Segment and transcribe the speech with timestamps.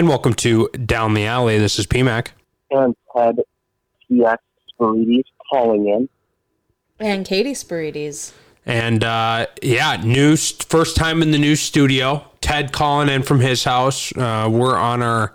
[0.00, 1.58] And welcome to Down the Alley.
[1.58, 2.28] This is PMAC.
[2.70, 3.36] And Ted
[4.10, 4.38] TX
[4.72, 6.08] Spirides calling in.
[6.98, 8.32] And Katie Spirides.
[8.64, 12.24] And uh, yeah, new first time in the new studio.
[12.40, 14.10] Ted calling in from his house.
[14.16, 15.34] Uh, we're on our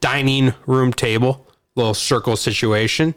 [0.00, 3.14] dining room table, little circle situation.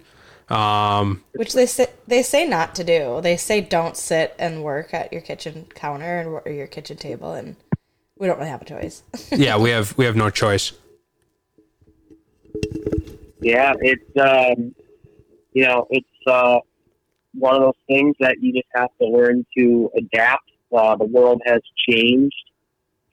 [0.49, 3.21] Um, Which they say they say not to do.
[3.21, 7.55] They say don't sit and work at your kitchen counter or your kitchen table, and
[8.17, 9.03] we don't really have a choice.
[9.31, 10.73] yeah, we have we have no choice.
[13.41, 14.73] Yeah, it's um,
[15.53, 16.59] you know it's uh,
[17.33, 20.49] one of those things that you just have to learn to adapt.
[20.75, 22.51] Uh, the world has changed,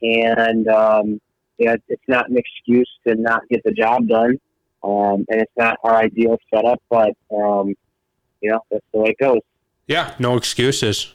[0.01, 1.21] and um,
[1.57, 4.37] yeah, it's not an excuse to not get the job done.
[4.83, 7.75] Um, and it's not our ideal setup, but um,
[8.41, 9.41] you know that's the way it goes.
[9.87, 11.13] Yeah, no excuses.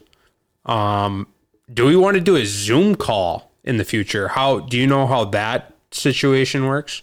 [0.67, 1.29] Um,
[1.73, 4.29] do we want to do a Zoom call in the future?
[4.29, 7.03] How do you know how that situation works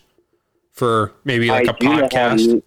[0.72, 2.40] for maybe like I a podcast?
[2.40, 2.64] Use,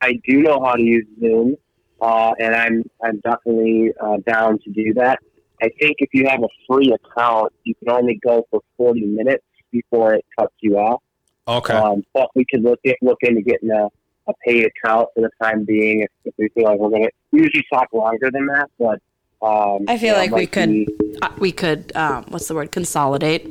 [0.00, 1.56] I do know how to use Zoom,
[2.00, 5.18] uh, and I'm I'm definitely uh, down to do that.
[5.62, 9.44] I think if you have a free account, you can only go for 40 minutes
[9.70, 11.02] before it cuts you off.
[11.46, 11.74] Okay.
[11.74, 13.86] Um, but we could look at, look into getting a,
[14.28, 17.10] a paid account for the time being if, if we feel like we're going to
[17.30, 18.70] usually talk longer than that.
[18.76, 19.00] But
[19.42, 20.88] um, I feel like we could be,
[21.20, 23.48] uh, we could um, what's the word consolidate.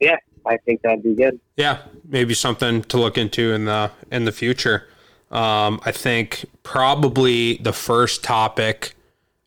[0.00, 1.38] Yeah, I think that'd be good.
[1.56, 4.88] Yeah, maybe something to look into in the in the future.
[5.30, 8.94] Um, I think probably the first topic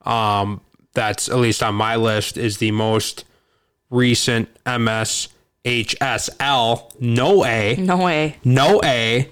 [0.04, 0.62] um,
[0.94, 3.26] that's at least on my list is the most
[3.89, 5.30] recent MS
[5.66, 9.30] HSL, no A, no A, no A,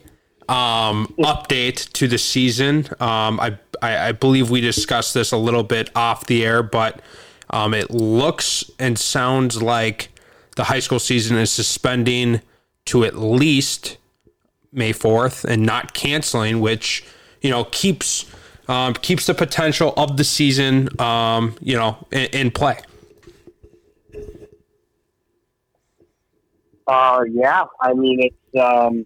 [0.49, 2.87] um, update to the season.
[2.99, 7.01] Um, I, I, I believe we discussed this a little bit off the air, but
[7.49, 10.09] um, it looks and sounds like
[10.55, 12.41] the high school season is suspending
[12.85, 13.97] to at least
[14.73, 17.03] May fourth and not canceling, which
[17.41, 18.25] you know keeps
[18.69, 22.79] um, keeps the potential of the season um, you know in, in play.
[26.87, 29.05] Uh, yeah, I mean it's um,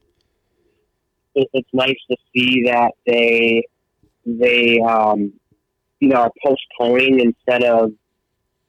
[1.35, 3.63] it, it's nice to see that they
[4.25, 5.34] they um,
[6.00, 7.91] you know are postponing instead of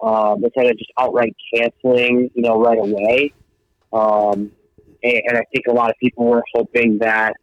[0.01, 3.33] um, instead of just outright canceling, you know, right away.
[3.93, 4.53] Um,
[5.03, 7.35] and, and I think a lot of people were hoping that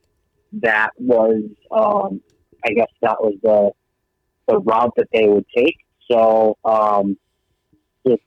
[0.62, 1.42] that was,
[1.72, 2.22] um,
[2.66, 3.72] I guess, that was the
[4.48, 5.78] the route that they would take.
[6.12, 7.18] So um,
[8.06, 8.24] it's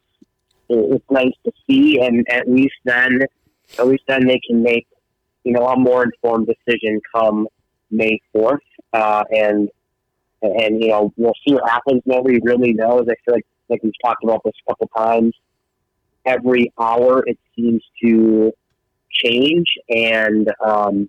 [0.69, 3.21] it's nice to see, and at least then
[3.79, 4.87] at least then they can make,
[5.47, 7.47] you know, a more informed decision come
[7.93, 8.59] May 4th.
[8.93, 9.71] Uh, and,
[10.43, 12.03] and, you know, we'll see what happens.
[12.05, 13.07] Nobody really knows.
[13.09, 15.35] I feel like, like we've talked about this a couple times.
[16.25, 18.53] Every hour it seems to
[19.13, 19.69] change.
[19.89, 21.09] And, um,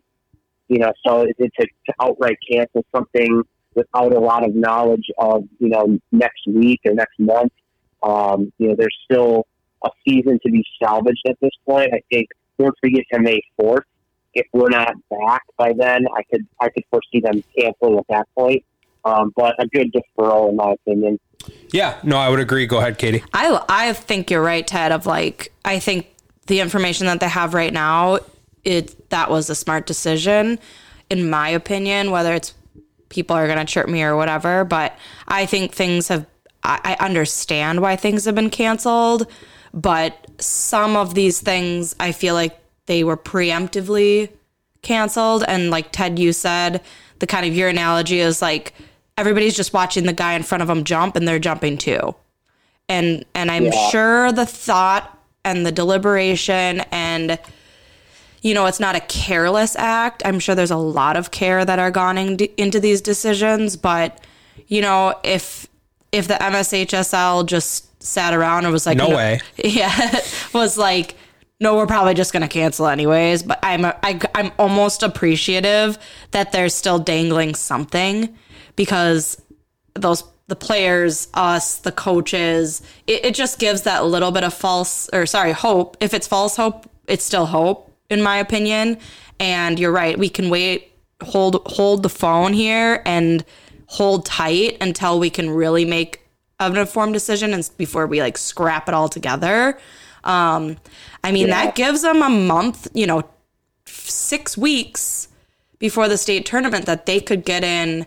[0.67, 3.41] you know, so to, to outright cancel something
[3.73, 7.53] without a lot of knowledge of, you know, next week or next month,
[8.03, 9.47] um, you know, there's still
[9.83, 11.89] a season to be salvaged at this point.
[11.91, 12.27] I think
[12.59, 13.85] once we get to May fourth,
[14.37, 18.27] if we're not back by then, I could I could foresee them canceling at that
[18.35, 18.63] point.
[19.03, 21.19] Um, but a good deferral, in my opinion.
[21.71, 22.65] Yeah, no, I would agree.
[22.67, 23.23] Go ahead, Katie.
[23.33, 24.91] I I think you're right, Ted.
[24.91, 26.07] Of like, I think
[26.45, 28.19] the information that they have right now,
[28.63, 30.59] it that was a smart decision,
[31.09, 32.11] in my opinion.
[32.11, 32.53] Whether it's
[33.09, 34.97] people are going to chirp me or whatever, but
[35.27, 36.25] I think things have.
[36.63, 39.27] I, I understand why things have been canceled
[39.73, 44.29] but some of these things I feel like they were preemptively
[44.81, 45.43] canceled.
[45.47, 46.81] And like Ted, you said,
[47.19, 48.73] the kind of your analogy is like
[49.17, 52.15] everybody's just watching the guy in front of them jump and they're jumping too.
[52.89, 53.89] And and I'm yeah.
[53.89, 57.39] sure the thought and the deliberation and
[58.41, 60.21] you know, it's not a careless act.
[60.23, 64.23] I'm sure there's a lot of care that are gone in, into these decisions, but
[64.67, 65.67] you know, if
[66.11, 69.39] if the MSHSL just sat around and was like, no, no way.
[69.63, 70.21] Yeah,
[70.53, 71.15] was like,
[71.59, 73.43] no, we're probably just going to cancel anyways.
[73.43, 75.97] But I'm I, am almost appreciative
[76.31, 78.35] that they're still dangling something
[78.75, 79.41] because
[79.95, 85.09] those the players, us, the coaches, it, it just gives that little bit of false
[85.11, 85.97] or sorry hope.
[85.99, 88.97] If it's false hope, it's still hope in my opinion.
[89.39, 93.43] And you're right, we can wait, hold hold the phone here and
[93.87, 96.21] hold tight until we can really make
[96.59, 99.77] an informed decision and before we like scrap it all together.
[100.23, 100.77] Um,
[101.23, 101.65] I mean, yeah.
[101.65, 103.23] that gives them a month, you know,
[103.85, 105.27] six weeks
[105.79, 108.05] before the state tournament that they could get in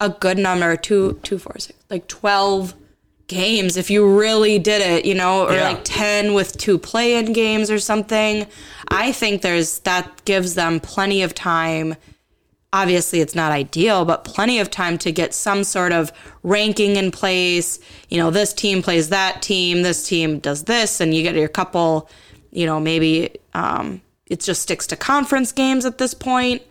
[0.00, 2.74] a good number two, two, four, six, like 12
[3.26, 5.68] games if you really did it, you know, or Yeah.
[5.70, 8.46] like 10 with two play in games or something.
[8.88, 11.96] I think there's that gives them plenty of time.
[12.72, 16.12] Obviously, it's not ideal, but plenty of time to get some sort of
[16.42, 17.78] ranking in place.
[18.10, 21.48] You know, this team plays that team, this team does this, and you get your
[21.48, 22.10] couple,
[22.50, 26.62] you know, maybe um, it just sticks to conference games at this point.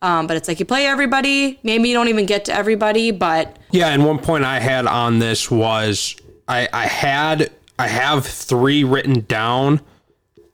[0.00, 1.58] Um, but it's like you play everybody.
[1.62, 5.18] Maybe you don't even get to everybody, but Yeah, and one point I had on
[5.18, 6.14] this was
[6.46, 9.80] I, I had I have three written down,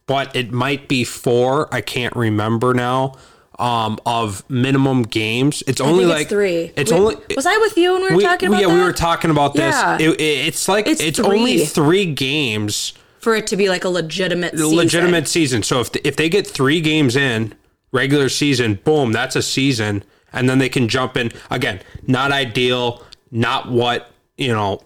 [0.06, 1.72] but it might be four.
[1.74, 3.16] I can't remember now.
[3.56, 6.72] Um, of minimum games, it's I only like it's three.
[6.76, 8.74] It's We- only was I with you when we were we- talking about yeah that?
[8.74, 9.72] we were talking about this.
[9.74, 9.96] Yeah.
[10.00, 11.64] It, it- it's like It's it's, only three.
[11.66, 14.76] three games for it to be like a legitimate season.
[14.76, 15.62] legitimate season.
[15.62, 17.54] So if if they get three games in
[17.92, 20.02] regular season, boom, that's a season,
[20.32, 21.78] and then they can jump in again.
[22.08, 24.80] Not ideal, not what you know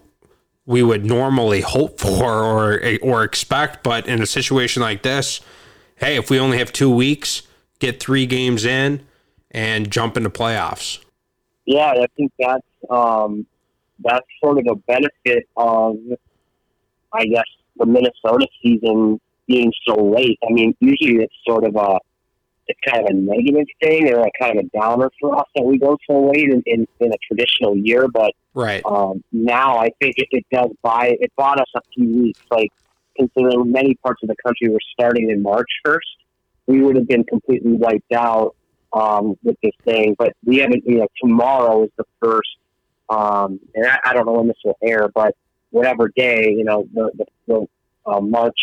[0.67, 5.41] we would normally hope for or or expect, but in a situation like this,
[5.97, 7.43] hey, if we only have two weeks,
[7.79, 9.07] get three games in
[9.51, 10.99] and jump into playoffs.
[11.65, 13.47] Yeah, I think that's um,
[14.01, 15.97] that's sort of a benefit of,
[17.13, 17.45] I guess,
[17.77, 20.39] the Minnesota season being so late.
[20.49, 21.99] I mean, usually it's sort of a
[22.69, 25.65] it's kind of a negative thing or a kind of a downer for us that
[25.65, 28.09] we go so late in, in, in a traditional year.
[28.09, 28.83] But Right.
[28.85, 32.41] um, now I think it, it does buy it bought us a few weeks.
[32.51, 32.73] Like
[33.17, 36.07] considering many parts of the country were starting in March first,
[36.69, 38.55] we would have been completely wiped out
[38.93, 40.15] um, with this thing.
[40.17, 40.85] But we haven't.
[40.87, 42.57] You know, tomorrow is the first,
[43.09, 45.35] um, and I, I don't know when this will air, but
[45.71, 47.67] whatever day, you know, the the, the
[48.07, 48.61] uh, March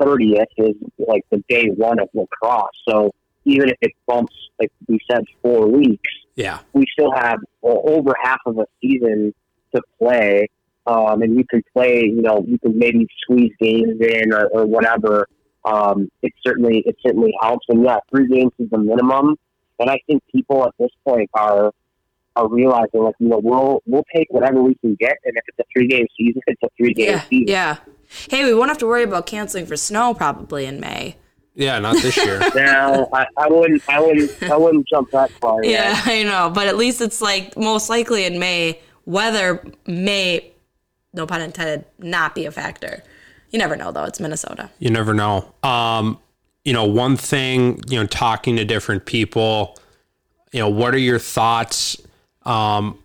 [0.00, 2.68] thirtieth is like the day one of lacrosse.
[2.86, 3.10] So
[3.44, 6.58] even if it bumps, like we said, four weeks Yeah.
[6.74, 9.34] we still have well, over half of a season
[9.74, 10.48] to play.
[10.86, 14.64] Um, and you can play, you know, you can maybe squeeze games in or, or
[14.64, 15.26] whatever.
[15.72, 17.66] Um, it certainly, it certainly helps.
[17.68, 19.36] And yeah, three games is the minimum.
[19.78, 21.72] And I think people at this point are,
[22.36, 25.16] are realizing like, you know, we'll, we'll take whatever we can get.
[25.24, 27.48] And if it's a three game season, it's a three game Yeah, season.
[27.48, 27.76] yeah.
[28.30, 31.16] Hey, we won't have to worry about canceling for snow probably in May.
[31.54, 31.78] Yeah.
[31.80, 32.40] Not this year.
[32.54, 35.62] Now, I, I wouldn't, I wouldn't, I wouldn't jump that far.
[35.64, 35.70] yet.
[35.72, 40.52] Yeah, I know, but at least it's like most likely in May, weather may,
[41.12, 43.02] no pun intended, not be a factor.
[43.50, 44.04] You never know though.
[44.04, 44.70] It's Minnesota.
[44.78, 45.52] You never know.
[45.62, 46.18] Um,
[46.64, 49.78] you know, one thing, you know, talking to different people,
[50.52, 51.96] you know, what are your thoughts?
[52.44, 52.98] Um,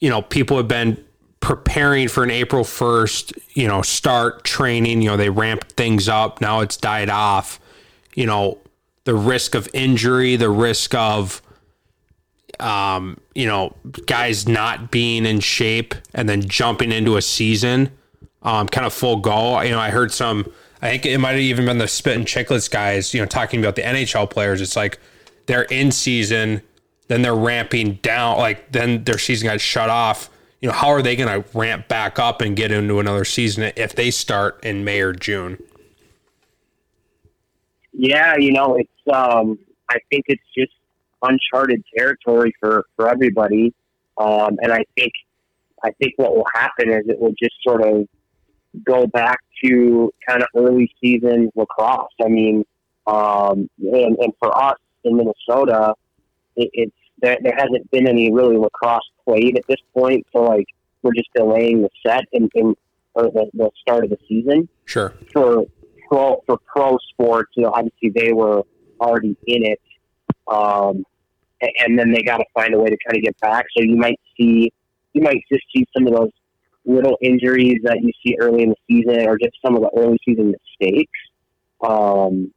[0.00, 1.02] you know, people have been
[1.40, 6.40] preparing for an April 1st, you know, start training, you know, they ramped things up.
[6.40, 7.60] Now it's died off.
[8.14, 8.58] You know,
[9.04, 11.42] the risk of injury, the risk of,
[12.60, 13.74] um, you know,
[14.06, 17.90] guys not being in shape and then jumping into a season,
[18.42, 19.62] um, kind of full goal.
[19.64, 20.50] You know, I heard some,
[20.82, 23.76] I think it might have even been the Spittin' Chiclets guys, you know, talking about
[23.76, 24.60] the NHL players.
[24.60, 24.98] It's like
[25.46, 26.62] they're in season,
[27.08, 30.30] then they're ramping down, like then their season got shut off.
[30.60, 33.72] You know, how are they going to ramp back up and get into another season
[33.76, 35.58] if they start in May or June?
[37.98, 39.58] Yeah, you know, it's um
[39.90, 40.72] I think it's just
[41.22, 43.74] uncharted territory for for everybody.
[44.18, 45.12] Um and I think
[45.82, 48.06] I think what will happen is it will just sort of
[48.84, 52.12] go back to kind of early season lacrosse.
[52.24, 52.64] I mean,
[53.06, 55.94] um and, and for us in Minnesota,
[56.56, 60.66] it, it's there, there hasn't been any really lacrosse played at this point, so like
[61.02, 62.74] we're just delaying the set and, in
[63.14, 65.12] or the, the start of the season Sure.
[65.32, 65.64] for
[66.08, 68.62] pro for pro sports, you know, obviously they were
[69.00, 69.80] already in it,
[70.50, 71.04] um,
[71.62, 73.66] a- and then they got to find a way to kind of get back.
[73.76, 74.72] So you might see,
[75.12, 76.30] you might just see some of those
[76.88, 80.18] little injuries that you see early in the season, or just some of the early
[80.24, 81.18] season mistakes.
[81.80, 82.52] Um,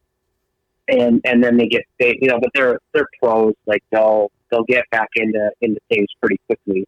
[0.87, 4.63] and and then they get they you know, but they're they're pros, like they'll they'll
[4.63, 6.87] get back into into things pretty quickly.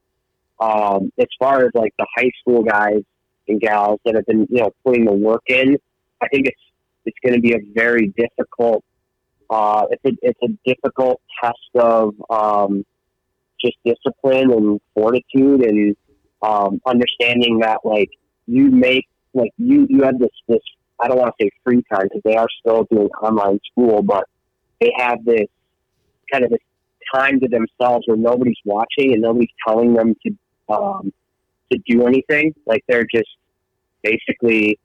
[0.59, 3.03] Um, as far as like the high school guys
[3.47, 5.77] and gals that have been you know putting the work in,
[6.21, 6.61] I think it's
[7.05, 8.83] it's going to be a very difficult.
[9.49, 12.85] Uh, it's a it's a difficult test of um,
[13.63, 15.95] just discipline and fortitude and
[16.43, 18.09] um, understanding that like
[18.45, 20.59] you make like you you have this this
[20.99, 24.25] I don't want to say free time because they are still doing online school, but
[24.79, 25.47] they have this
[26.31, 26.59] kind of this
[27.13, 31.13] time to themselves where nobody's watching and nobody's telling them to um,
[31.71, 32.53] to do anything.
[32.65, 33.29] Like they're just
[34.03, 34.79] basically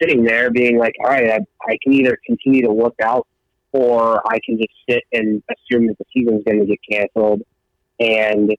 [0.00, 3.26] sitting there being like, all right, I, I can either continue to work out
[3.72, 7.42] or I can just sit and assume that the season's going to get canceled.
[8.00, 8.54] And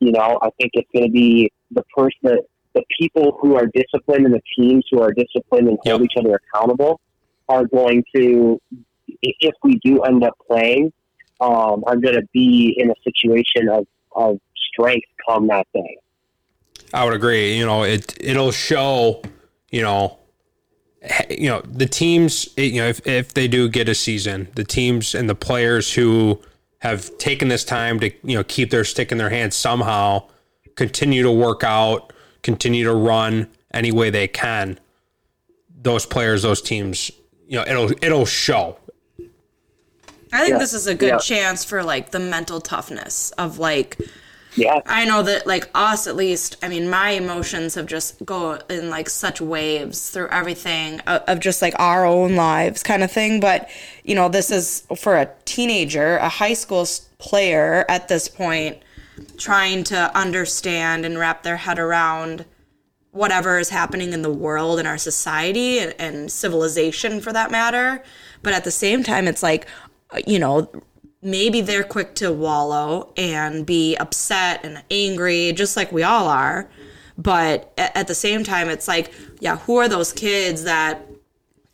[0.00, 2.42] you know, I think it's going to be the person, the,
[2.74, 6.10] the people who are disciplined and the teams who are disciplined and hold Yep.
[6.10, 7.00] each other accountable
[7.48, 8.60] are going to,
[9.22, 10.92] if we do end up playing,
[11.40, 14.38] um, are going to be in a situation of, of
[14.72, 15.98] strength come that day.
[16.92, 17.56] I would agree.
[17.56, 19.22] You know, it it'll show.
[19.70, 20.18] You know,
[21.28, 22.48] you know the teams.
[22.56, 26.40] You know, if if they do get a season, the teams and the players who
[26.84, 30.22] have taken this time to you know keep their stick in their hand somehow,
[30.76, 32.12] continue to work out,
[32.42, 34.78] continue to run any way they can.
[35.82, 37.10] Those players, those teams,
[37.48, 38.76] you know, it'll it'll show.
[40.30, 40.58] I think Yeah.
[40.58, 41.18] this is a good Yeah.
[41.18, 43.96] chance for like the mental toughness of like
[44.56, 44.80] Yeah.
[44.86, 48.90] I know that like us at least, I mean my emotions have just go in
[48.90, 53.40] like such waves through everything of, of just like our own lives kind of thing,
[53.40, 53.68] but
[54.04, 56.86] you know, this is for a teenager, a high school
[57.18, 58.78] player at this point
[59.38, 62.44] trying to understand and wrap their head around
[63.12, 68.02] whatever is happening in the world and our society and, and civilization for that matter.
[68.42, 69.66] But at the same time, it's like,
[70.26, 70.68] you know,
[71.24, 76.68] maybe they're quick to wallow and be upset and angry, just like we all are.
[77.16, 81.06] But at the same time, it's like, yeah, who are those kids that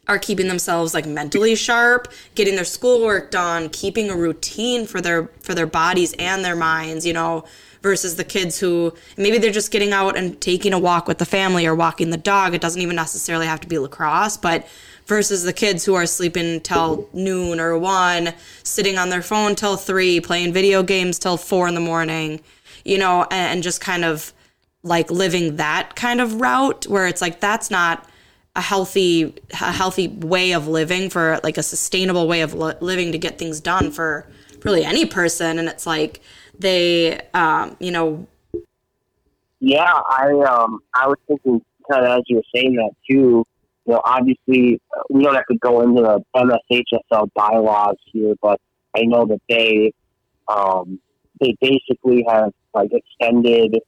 [0.06, 5.30] are keeping themselves like mentally sharp, getting their schoolwork done, keeping a routine for their
[5.40, 7.44] for their bodies and their minds, you know,
[7.82, 11.24] versus the kids who maybe they're just getting out and taking a walk with the
[11.24, 12.54] family or walking the dog.
[12.54, 14.66] It doesn't even necessarily have to be lacrosse, but
[15.10, 19.76] versus the kids who are sleeping till noon or one, sitting on their phone till
[19.76, 22.40] three, playing video games till four in the morning,
[22.84, 24.32] you know, and, and just kind of
[24.84, 28.08] like living that kind of route where it's like that's not
[28.54, 33.10] a healthy a healthy way of living for like a sustainable way of li- living
[33.10, 34.28] to get things done for
[34.64, 36.20] really any person and it's like
[36.58, 38.26] they um you know
[39.60, 43.44] Yeah, I um I was thinking kind of as you were saying that too.
[43.86, 48.60] You know, obviously uh, we don't have to go into the MSHSL bylaws here, but
[48.96, 49.92] I know that they
[50.48, 51.00] um
[51.40, 53.78] they basically have like extended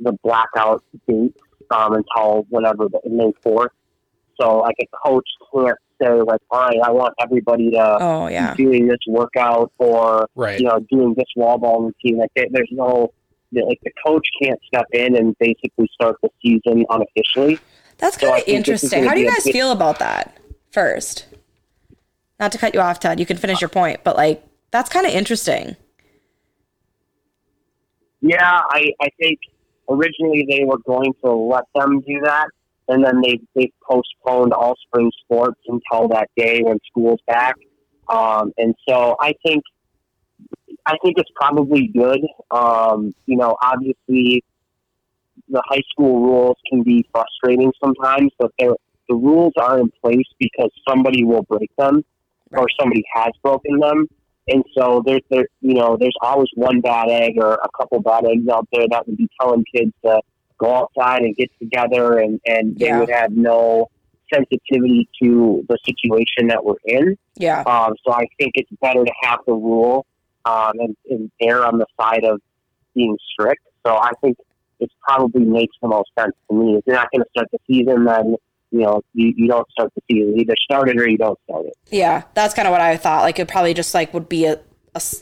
[0.00, 1.34] the blackout date
[1.70, 3.72] um until whatever the May fourth.
[4.40, 8.54] So like a coach can't say like, all right, I want everybody to oh yeah
[8.54, 10.58] be doing this workout or Right.
[10.60, 12.18] you know, doing this wall ball routine.
[12.18, 13.12] Like there- there's no,
[13.52, 17.58] like the coach can't step in and basically start the season unofficially.
[17.98, 19.98] That's So kind of this is interesting how do you be a guys feel about
[19.98, 20.36] that
[20.70, 21.26] first
[22.40, 25.06] not to cut you off ted you can finish your point but like that's kind
[25.06, 25.76] of interesting
[28.20, 29.38] Yeah, I, I think
[29.88, 32.48] originally they were going to let them do that,
[32.88, 37.54] and then they they postponed all spring sports until that day when school's back.
[38.08, 39.62] Um, and so I think
[40.86, 42.20] I think it's probably good.
[42.50, 44.42] Um, you know, obviously
[45.48, 48.74] the high school rules can be frustrating sometimes, but they're,
[49.08, 52.04] the rules are in place because somebody will break them
[52.52, 54.06] or somebody has broken them.
[54.48, 58.24] And so there's there you know there's always one bad egg or a couple bad
[58.24, 60.20] eggs out there that would be telling kids to
[60.58, 62.98] go outside and get together and and they Yeah.
[63.00, 63.88] would have no
[64.32, 67.16] sensitivity to the situation that we're in.
[67.36, 70.06] yeah Um, so I think it's better to have the rule
[70.44, 72.40] um, and, and err on the side of
[72.94, 73.62] being strict.
[73.86, 74.36] So I think
[74.80, 76.76] it probably makes the most sense to me.
[76.76, 78.36] If you're not going to start the season, then
[78.70, 80.34] you know you, you don't start the season.
[80.34, 81.74] You either start it or you don't start it.
[81.90, 83.22] Yeah, that's kind of what I thought.
[83.22, 84.60] Like it probably just like would be a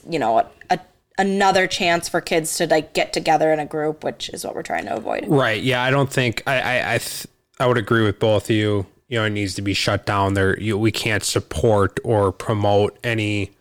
[0.08, 0.80] you know a, a
[1.18, 4.62] another chance for kids to like get together in a group, which is what we're
[4.62, 5.26] trying to avoid.
[5.28, 5.62] Right.
[5.62, 5.82] Yeah.
[5.82, 7.26] I don't think I I I, th-
[7.58, 8.86] I would agree with both of you.
[9.08, 10.34] You know, it needs to be shut down.
[10.34, 13.52] There, you, we can't support or promote any,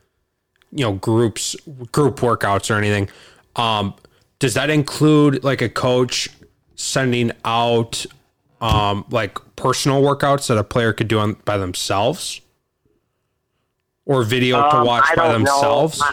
[0.71, 1.55] you know, groups,
[1.91, 3.09] group workouts or anything.
[3.55, 3.93] Um,
[4.39, 6.29] does that include like a coach
[6.75, 8.05] sending out,
[8.61, 12.41] um, like personal workouts that a player could do on by themselves,
[14.05, 16.01] or video to Um, watch by themselves?
[16.01, 16.11] I,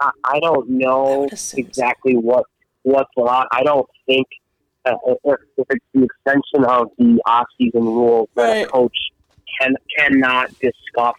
[0.00, 1.66] I, I don't know would assume so.
[1.68, 2.44] exactly what
[2.82, 3.46] what's allowed.
[3.52, 4.26] I don't think
[4.84, 8.66] uh, if, if it's the extension of the off-season rules that Right.
[8.66, 8.96] a coach
[9.60, 11.14] can cannot discuss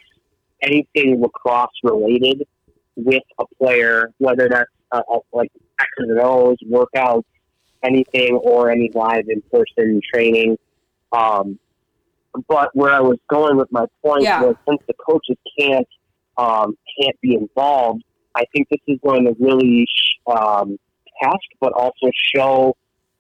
[0.62, 2.48] anything lacrosse related
[2.96, 7.24] with a player, whether that's uh, uh, like X's and O's, workouts,
[7.84, 10.58] anything, or any live in-person training.
[11.12, 11.60] Um,
[12.48, 14.42] but where I was going with my point Yeah.
[14.42, 15.88] was since the coaches can't
[16.38, 18.02] um, can't be involved,
[18.34, 19.86] I think this is going to really
[20.28, 20.78] um,
[21.22, 22.76] test, but also show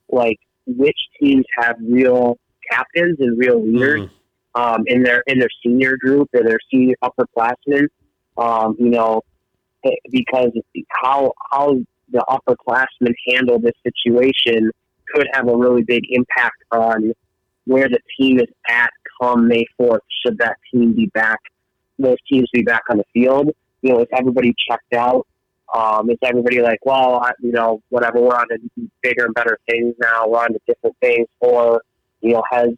[0.09, 2.37] like which teams have real
[2.71, 4.09] captains and real leaders
[4.55, 4.61] Mhm.
[4.61, 7.87] um, in their in their senior group or their senior upperclassmen.
[8.37, 9.21] Um, you know,
[9.83, 10.51] eh, because
[11.01, 11.77] how how
[12.11, 14.71] the upperclassmen handle this situation
[15.13, 17.13] could have a really big impact on
[17.65, 18.89] where the team is at
[19.21, 21.39] come May 4th, should that team be back,
[21.97, 23.51] those teams be back on the field.
[23.81, 25.27] You know, is everybody checked out?
[25.75, 29.59] Um, is everybody like, well, I, you know, whatever, we're on to bigger and better
[29.69, 31.81] things now, we're on to different things, or,
[32.21, 32.69] you know, has,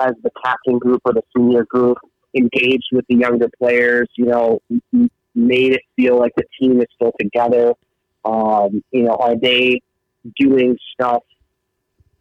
[0.00, 1.98] has the captain group or the senior group
[2.34, 4.60] engaged with the younger players, you know,
[5.34, 7.74] made it feel like the team is still together?
[8.24, 9.80] Um, you know, are they
[10.36, 11.22] doing stuff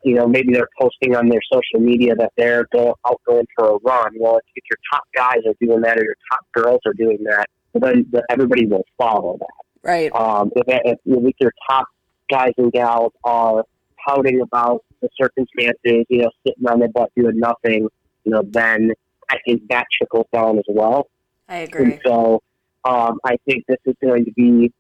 [0.04, 3.76] you know, maybe they're posting on their social media that they're go, out going for
[3.76, 4.14] a run.
[4.18, 7.20] Well, if, if your top guys are doing that or your top girls are doing
[7.26, 9.88] that, then everybody will follow that.
[9.88, 10.14] Right.
[10.14, 11.88] Um, if, if, if your top
[12.30, 13.64] guys and gals are
[14.06, 17.88] pouting about the circumstances, you know, sitting on their butt doing nothing,
[18.24, 18.92] you know, then
[19.30, 21.10] I think that trickles down as well.
[21.48, 21.84] I agree.
[21.84, 22.42] And so
[22.86, 24.74] um, I think this is going to be,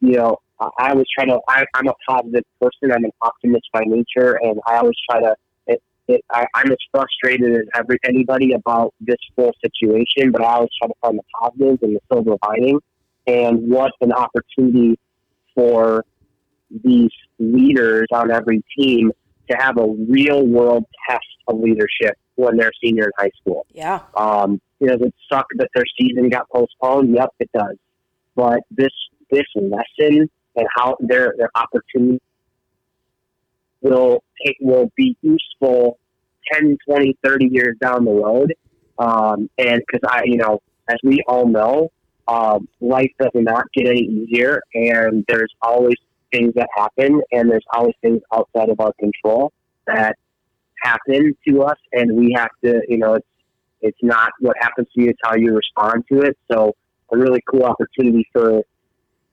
[0.00, 1.40] you know, I always try to.
[1.48, 2.92] I, I'm a positive person.
[2.92, 5.34] I'm an optimist by nature, and I always try to.
[5.66, 10.54] It, it, I, I'm as frustrated as every anybody about this whole situation, but I
[10.54, 12.78] always try to find the positives and the silver lining.
[13.26, 14.98] And what an opportunity
[15.54, 16.04] for
[16.82, 19.12] these leaders on every team
[19.50, 23.66] to have a real world test of leadership when they're senior in high school.
[23.72, 24.00] Yeah.
[24.16, 27.14] Um, you know, does it suck that their season got postponed?
[27.14, 27.76] Yep, it does.
[28.34, 28.90] But this
[29.34, 32.20] this lesson and how their their opportunity
[33.82, 35.98] will take will be useful
[36.52, 38.54] 10, 20, 30 years down the road.
[38.98, 41.90] Um, and because I, you know, as we all know,
[42.28, 45.96] um, life does not get any easier, and there's always
[46.32, 49.52] things that happen, and there's always things outside of our control
[49.86, 50.16] that
[50.82, 53.26] happen to us, and we have to, you know, it's
[53.80, 56.38] it's not what happens to you; it's how you respond to it.
[56.50, 56.74] So,
[57.12, 58.62] a really cool opportunity for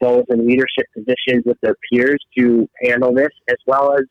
[0.01, 4.01] those in leadership positions with their peers to handle this, as well as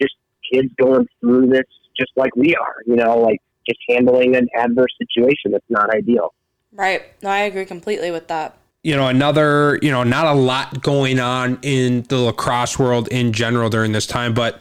[0.00, 0.14] just
[0.52, 1.64] kids going through this
[1.98, 6.34] just like we are, you know, like just handling an adverse situation that's not ideal.
[6.72, 7.02] Right.
[7.22, 8.58] No, I agree completely with that.
[8.82, 13.32] You know, another, you know, not a lot going on in the lacrosse world in
[13.32, 14.60] general during this time, but,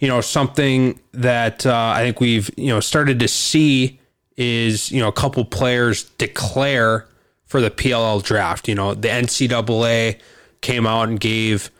[0.00, 4.00] you know, something that uh, I think we've, you know, started to see
[4.36, 7.06] is, you know, a couple players declare
[7.50, 8.68] for the PLL draft.
[8.68, 10.18] You know, the NCAA
[10.62, 11.70] came out and gave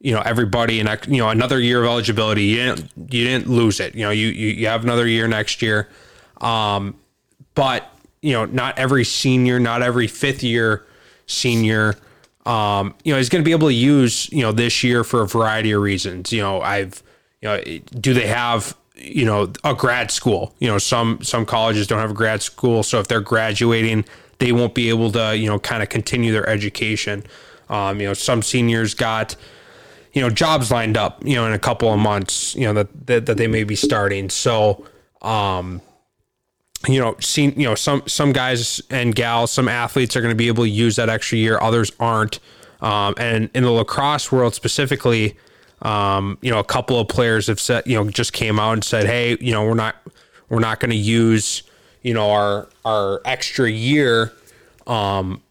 [0.00, 2.44] you know everybody an you know another year of eligibility.
[2.44, 3.94] You didn't you didn't lose it.
[3.94, 5.88] You know, you you, you have another year next year.
[6.40, 6.94] Um,
[7.54, 10.86] but you know, not every senior, not every fifth year
[11.26, 11.96] senior.
[12.44, 15.22] Um, you know, is going to be able to use, you know, this year for
[15.22, 16.30] a variety of reasons.
[16.30, 17.02] You know, I've,
[17.40, 17.62] you know,
[17.98, 20.54] do they have, you know, a grad school?
[20.58, 24.04] You know, some some colleges don't have a grad school, so if they're graduating,
[24.38, 27.24] they won't be able to, you know, kind of continue their education.
[27.68, 29.36] Um, you know, some seniors got,
[30.12, 33.06] you know, jobs lined up, you know, in a couple of months, you know, that
[33.06, 34.30] that, that they may be starting.
[34.30, 34.86] So,
[35.22, 35.80] um,
[36.86, 40.36] you know, seen, you know, some some guys and gals, some athletes are going to
[40.36, 41.58] be able to use that extra year.
[41.60, 42.40] Others aren't.
[42.80, 45.38] Um, and in the lacrosse world specifically,
[45.82, 48.84] um, you know, a couple of players have said, you know, just came out and
[48.84, 49.96] said, hey, you know, we're not
[50.48, 51.62] we're not going to use
[52.04, 54.32] you know our our extra year
[54.86, 55.42] um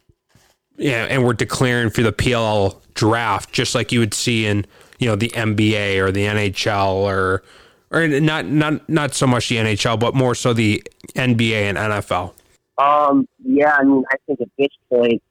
[0.78, 4.66] yeah and we're declaring for the PLL draft just like you would see in
[5.00, 7.44] you know the NBA or the NHL or
[7.92, 10.82] or not not not so much the NHL but more so the
[11.16, 12.34] NBA and NFL.
[12.78, 15.22] Um yeah, I mean I think at this point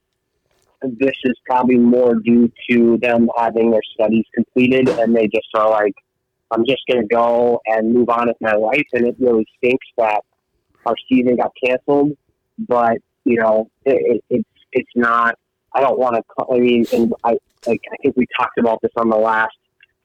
[0.83, 5.71] this is probably more due to them having their studies completed and they just are
[5.71, 5.95] like
[6.51, 9.87] I'm just going to go and move on with my life and it really stinks
[9.97, 10.23] that
[10.87, 12.17] our season got canceled,
[12.59, 15.37] but you know, it, it, it's it's not.
[15.75, 16.45] I don't want to.
[16.53, 19.57] I mean, and I like I think we talked about this on the last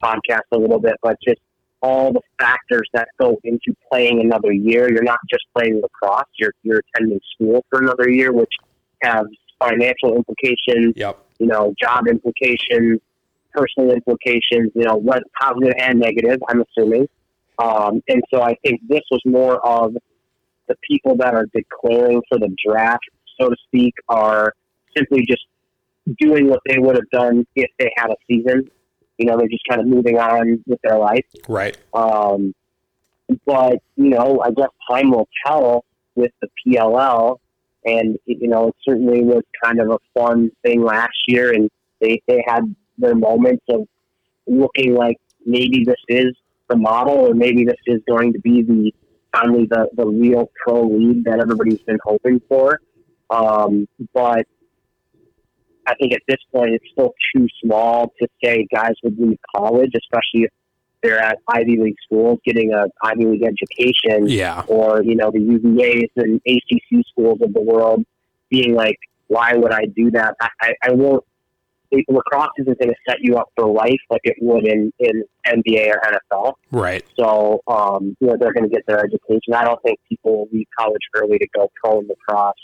[0.02, 1.40] podcast a little bit, but just
[1.80, 4.90] all the factors that go into playing another year.
[4.90, 6.24] You're not just playing lacrosse.
[6.38, 8.52] You're you're attending school for another year, which
[9.02, 9.24] has
[9.60, 10.94] financial implications.
[10.96, 11.18] Yep.
[11.38, 13.00] You know, job implications,
[13.52, 14.72] personal implications.
[14.74, 16.38] You know, what positive and negative.
[16.48, 17.08] I'm assuming.
[17.58, 19.96] Um, and so I think this was more of
[20.68, 23.04] the people that are declaring for the draft,
[23.40, 24.54] so to speak, are
[24.96, 25.44] simply just
[26.18, 28.68] doing what they would have done if they had a season.
[29.18, 31.24] You know, they're just kind of moving on with their life.
[31.48, 31.76] Right.
[31.92, 32.54] Um,
[33.44, 37.38] but, you know, I guess time will tell with the PLL.
[37.84, 41.52] And, you know, it certainly was kind of a fun thing last year.
[41.52, 43.86] And they, they had their moments of
[44.46, 46.34] looking like maybe this is
[46.68, 48.92] the model or maybe this is going to be the
[49.32, 52.80] finally the, the real pro league that everybody's been hoping for.
[53.30, 54.46] Um, but
[55.86, 59.92] I think at this point it's still too small to say guys would leave college,
[59.96, 60.50] especially if
[61.02, 64.64] they're at Ivy League schools getting a Ivy League education, Yeah.
[64.66, 68.04] or you know the UVA's and ACC schools of the world,
[68.50, 68.96] being like,
[69.28, 70.34] why would I do that?
[70.40, 71.24] I, I, I won't.
[72.08, 75.90] Lacrosse isn't going to set you up for life like it would in, in NBA
[75.90, 76.54] or NFL.
[76.70, 77.04] Right.
[77.18, 79.54] So, um, you know, they're going to get their education.
[79.54, 82.54] I don't think people will leave college early to go pro in lacrosse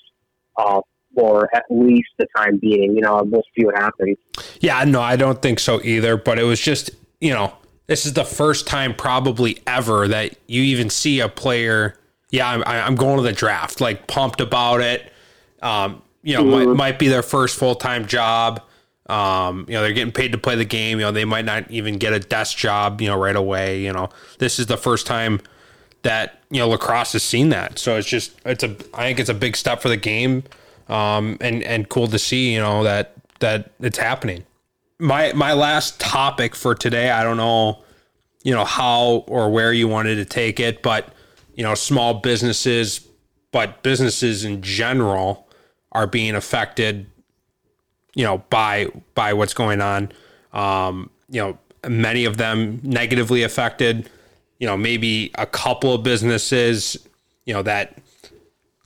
[0.57, 0.81] uh,
[1.15, 2.95] for at least the time being.
[2.95, 4.17] You know, we'll see what happens.
[4.61, 6.17] Yeah, no, I don't think so either.
[6.17, 7.55] But it was just, you know,
[7.87, 11.99] this is the first time probably ever that you even see a player.
[12.31, 15.13] Yeah, I'm, I'm going to the draft, like pumped about it.
[15.63, 18.63] Um, you know, might, might be their first full time job.
[19.07, 20.99] Um, you know, they're getting paid to play the game.
[20.99, 23.83] You know, they might not even get a desk job, you know, right away.
[23.83, 25.41] You know, this is the first time
[26.05, 27.79] that you know lacrosse has seen that.
[27.79, 30.45] So it's just it's a I think it's a big step for the game,
[30.89, 34.45] um, and and cool to see you know that that it's happening.
[35.01, 37.83] My my last topic for today, I don't know,
[38.45, 41.09] you know how or where you wanted to take it, but
[41.55, 43.07] you know small businesses,
[43.51, 45.49] but businesses in general
[45.93, 47.07] are being affected
[48.15, 50.11] you know by by what's going on
[50.53, 54.09] um you know many of them negatively affected
[54.59, 56.97] you know maybe a couple of businesses
[57.45, 57.99] you know that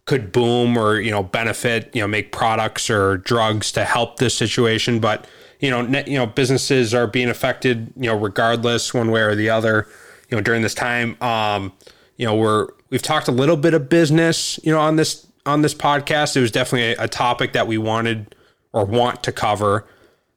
[0.05, 4.35] could boom or you know benefit you know make products or drugs to help this
[4.35, 5.27] situation but
[5.61, 9.35] you know ne- you know businesses are being affected you know regardless one way or
[9.35, 9.87] the other
[10.31, 11.73] you know during this time um
[12.17, 15.63] you know we're we've talked a little bit of business you know on this on
[15.63, 18.35] this podcast it was definitely a, a topic that we wanted
[18.73, 19.85] or want to cover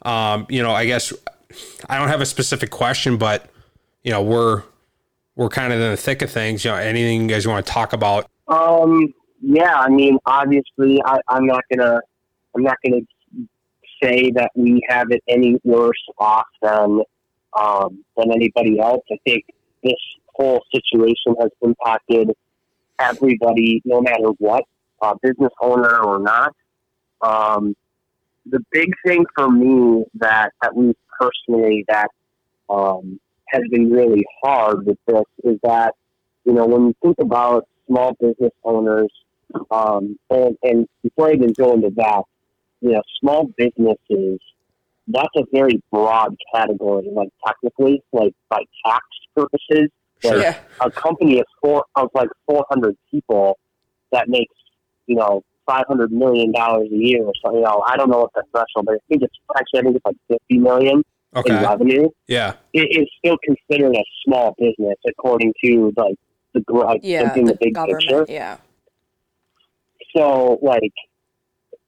[0.03, 1.13] um you know i guess
[1.89, 3.47] i don't have a specific question but
[4.03, 4.63] you know we're
[5.35, 7.71] we're kind of in the thick of things you know anything you guys want to
[7.71, 11.99] talk about Um, yeah, I mean, obviously, I, I'm not gonna,
[12.55, 13.01] I'm not gonna
[14.01, 17.01] say that we have it any worse off than
[17.59, 19.03] um, than anybody else.
[19.11, 19.45] I think
[19.83, 19.93] this
[20.35, 22.31] whole situation has impacted
[22.99, 24.63] everybody, no matter what,
[25.01, 26.53] uh, business owner or not.
[27.21, 27.75] Um,
[28.45, 32.09] the big thing for me that, at least personally, that
[32.69, 35.93] um, has been really hard with this is that
[36.45, 39.11] you know when you think about small business owners,
[39.69, 42.23] um, and, and before I even go into that,
[42.81, 44.39] you know, small businesses,
[45.07, 49.89] that's a very broad category, like technically, like by tax purposes.
[50.23, 50.59] Like Yeah.
[50.79, 53.57] a company of four of like four hundred people
[54.11, 54.53] that makes,
[55.07, 57.59] you know, five hundred million dollars a year or something.
[57.61, 59.95] You know, I don't know what the threshold, but I think it's actually I think
[59.97, 62.09] it's like fifty million in okay revenue.
[62.27, 66.15] yeah It is still considered a small business according to like
[66.53, 67.33] the like, Yeah.
[67.33, 68.01] the The big government.
[68.01, 68.25] picture.
[68.27, 68.57] Yeah.
[70.15, 70.91] So, like,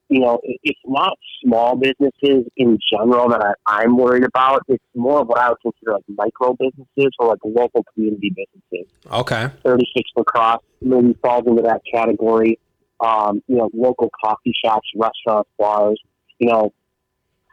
[0.10, 4.62] you know, it's not small businesses in general that I, I'm worried about.
[4.70, 8.88] It's more of what I would consider like micro businesses or like local community businesses.
[9.12, 12.60] okay 36 lacrosse maybe falls into that category.
[13.00, 16.00] Um, you know, local coffee shops, restaurants, bars,
[16.40, 16.74] you know,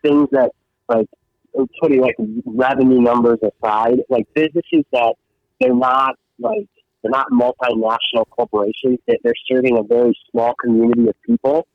[0.02, 0.52] things that
[0.88, 1.06] like
[1.80, 5.14] putting like revenue numbers aside, like businesses that
[5.60, 6.66] they're not like
[7.02, 8.98] they're not multinational corporations.
[9.06, 11.66] That they're serving a very small community of people,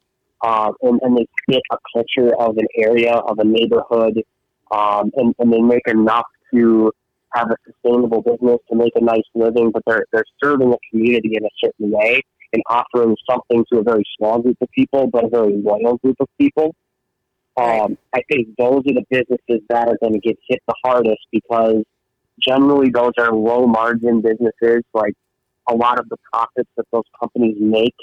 [0.45, 4.21] um, and, and they fit a culture of an area of a neighborhood,
[4.71, 6.91] um, and, and they make enough to
[7.34, 11.36] have a sustainable business to make a nice living, but they're they're serving a community
[11.36, 12.21] in a certain way
[12.53, 16.17] and offering something to a very small group of people, but a very loyal group
[16.19, 16.75] of people.
[17.58, 21.21] Um, I think those are the businesses that are going to get hit the hardest
[21.31, 21.84] because
[22.41, 24.84] generally those are low margin businesses.
[24.93, 25.13] Like
[25.67, 27.95] a lot of the profits that those companies make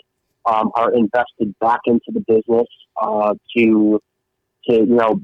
[0.46, 2.66] um, are invested back into the business
[3.00, 4.00] uh, to
[4.68, 5.20] to you know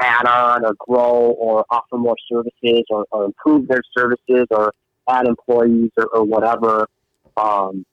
[0.00, 4.72] add on or grow or offer more services or, or improve their services or
[5.08, 6.86] add employees or, or whatever.
[7.36, 7.84] Um,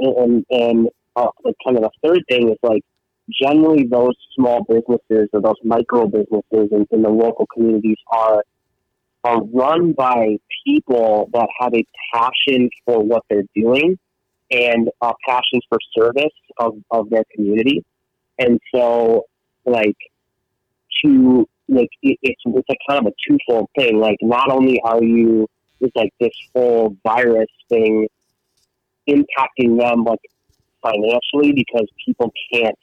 [0.00, 2.82] and and uh, like kind of the third thing is like
[3.42, 8.42] generally those small businesses or those micro businesses in, in the local communities are
[9.24, 13.98] are run by people that have a passion for what they're doing
[14.50, 17.84] and a passion for service of, of their community.
[18.38, 19.24] And so
[19.64, 19.96] like
[21.04, 23.98] to like it, it's it's a kind of a twofold thing.
[23.98, 25.48] Like not only are you
[25.80, 28.06] it's like this whole virus thing
[29.08, 30.20] impacting them like
[30.82, 32.78] financially because people can't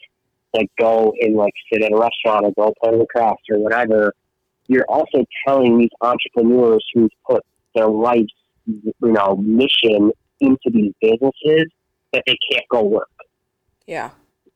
[0.54, 4.14] like go and like sit at a restaurant or go play lacrosse or whatever.
[4.68, 7.44] You're also telling these entrepreneurs who've put
[7.76, 8.34] their life's
[8.66, 11.66] you know mission into these businesses
[12.12, 13.10] that they can't go work.
[13.86, 14.12] Yeah.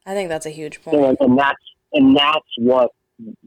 [0.06, 0.98] I think that's a huge point.
[0.98, 2.92] and, and that's and that's what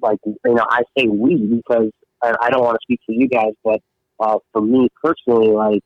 [0.01, 1.91] like you know, I say we because
[2.23, 3.81] I, I don't want to speak for you guys, but
[4.19, 5.83] uh, for me personally, like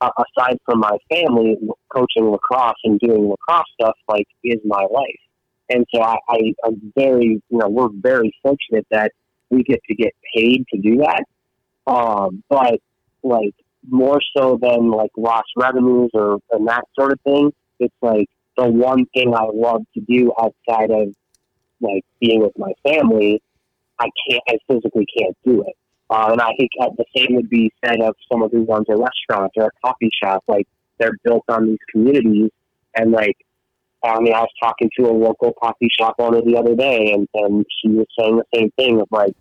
[0.00, 1.56] uh, aside from my family,
[1.88, 5.20] coaching lacrosse and doing lacrosse stuff like is my life.
[5.70, 9.12] And so I, I, I'm very, you know, we're very fortunate that
[9.50, 11.24] we get to get paid to do that.
[11.86, 12.80] Um, but
[13.22, 13.54] like
[13.88, 18.66] more so than like lost revenues or and that sort of thing, it's like the
[18.66, 21.14] one thing I love to do outside of
[21.80, 23.42] like being with my family.
[23.98, 25.76] I can't, I physically can't do it.
[26.14, 29.50] Uh, and I think the same would be said of someone who runs a restaurant
[29.56, 30.44] or a coffee shop.
[30.46, 32.50] Like they're built on these communities,
[32.94, 33.36] and like
[34.04, 37.26] I mean, I was talking to a local coffee shop owner the other day, and,
[37.34, 39.34] and she was saying the same thing of like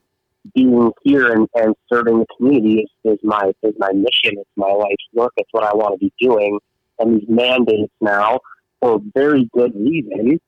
[0.55, 4.39] being here and, and serving the community is, is my is my mission.
[4.39, 5.33] It's my life's work.
[5.37, 6.57] It's what I want to be doing.
[6.97, 8.39] And these mandates now,
[8.81, 10.39] for very good reason,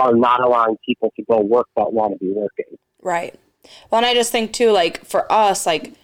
[0.00, 2.76] are not allowing people to go work that want to be working.
[3.00, 3.38] Right.
[3.90, 5.94] Well, and I just think too, like for us, like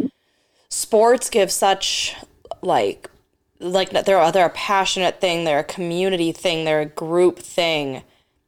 [0.69, 2.14] sports give such
[2.62, 3.11] like
[3.59, 8.03] like they're they're a passionate thing, they're a community thing, they're a group thing,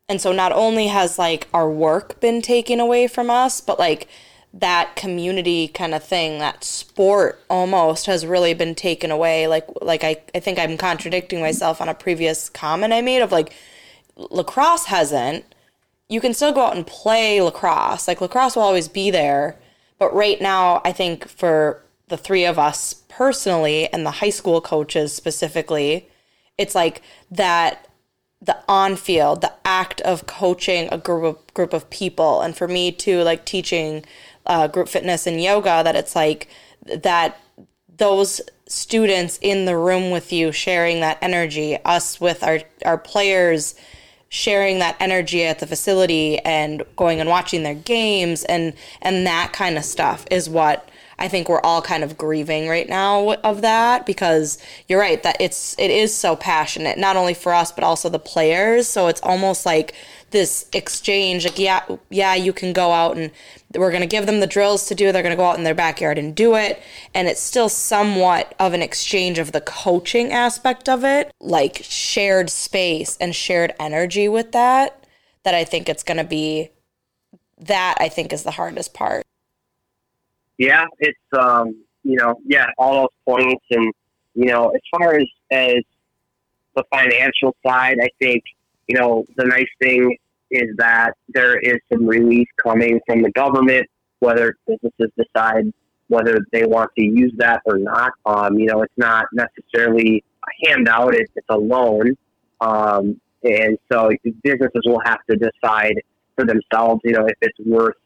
[0.08, 4.08] and so not only has like our work been taken away from us, but like
[4.52, 9.46] that community kind of thing, that sport almost has really been taken away.
[9.46, 13.32] Like like I I think I'm contradicting myself on a previous comment I made of
[13.32, 13.54] like
[14.16, 15.44] lacrosse hasn't
[16.08, 18.08] you can still go out and play lacrosse.
[18.08, 19.58] Like lacrosse will always be there.
[19.98, 24.60] But right now, I think for the three of us personally and the high school
[24.60, 26.08] coaches specifically,
[26.56, 27.88] it's like that
[28.40, 32.68] the on field, the act of coaching a group of group of people, and for
[32.68, 34.04] me too, like teaching
[34.46, 36.48] uh, group fitness and yoga, that it's like
[36.86, 37.40] that
[37.96, 43.74] those students in the room with you sharing that energy, us with our our players
[44.28, 49.52] sharing that energy at the facility and going and watching their games and and that
[49.52, 50.88] kind of stuff is what
[51.18, 55.36] I think we're all kind of grieving right now of that because you're right that
[55.40, 58.86] it's it is so passionate not only for us but also the players.
[58.86, 59.94] So it's almost like
[60.30, 63.30] this exchange like yeah yeah you can go out and
[63.74, 65.64] we're going to give them the drills to do they're going to go out in
[65.64, 66.82] their backyard and do it.
[67.14, 72.50] And it's still somewhat of an exchange of the coaching aspect of it like shared
[72.50, 75.06] space and shared energy with that
[75.44, 76.70] that i think it's going to be
[77.58, 79.24] that i think is the hardest part.
[80.58, 83.92] Yeah it's um you know yeah all those points and
[84.34, 85.82] you know as far as as
[86.76, 88.42] the financial side i think
[88.88, 90.16] you know, the nice thing
[90.50, 93.86] is that there is some relief coming from the government,
[94.20, 95.72] whether businesses decide
[96.08, 98.12] whether they want to use that or not.
[98.24, 102.16] Um, you know, it's not necessarily a handout; it's, it's a loan,
[102.60, 104.10] um, and so
[104.42, 105.94] businesses will have to decide
[106.34, 107.02] for themselves.
[107.04, 107.96] You know, if it's worth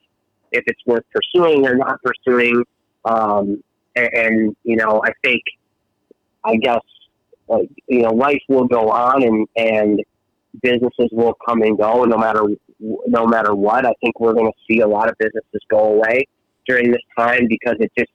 [0.53, 2.62] if it's worth pursuing or not pursuing.
[3.05, 3.62] Um,
[3.97, 5.42] and, and you know, I think,
[6.45, 6.81] I guess,
[7.49, 10.01] like you know, life will go on, and and
[10.61, 12.43] businesses will come and go no matter
[12.81, 13.87] no matter what.
[13.87, 16.27] I think we're going to see a lot of businesses go away
[16.67, 18.11] during this time because it just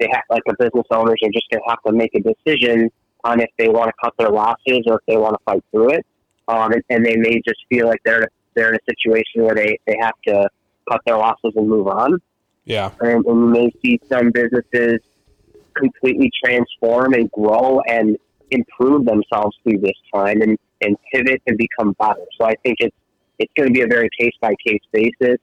[0.00, 2.90] they have like the business owners are just going to have to make a decision
[3.22, 5.90] on if they want to cut their losses or if they want to fight through
[5.90, 6.06] it.
[6.46, 9.78] Um, and, and they may just feel like they're they're in a situation where they,
[9.86, 10.48] they have to
[10.90, 12.18] cut their losses and move on.
[12.64, 15.00] Yeah, and, and you may see some businesses
[15.74, 18.16] completely transform and grow and
[18.50, 20.40] improve themselves through this time.
[20.40, 22.24] And and pivot and become better.
[22.38, 22.96] So I think it's
[23.38, 25.38] it's going to be a very case by case basis.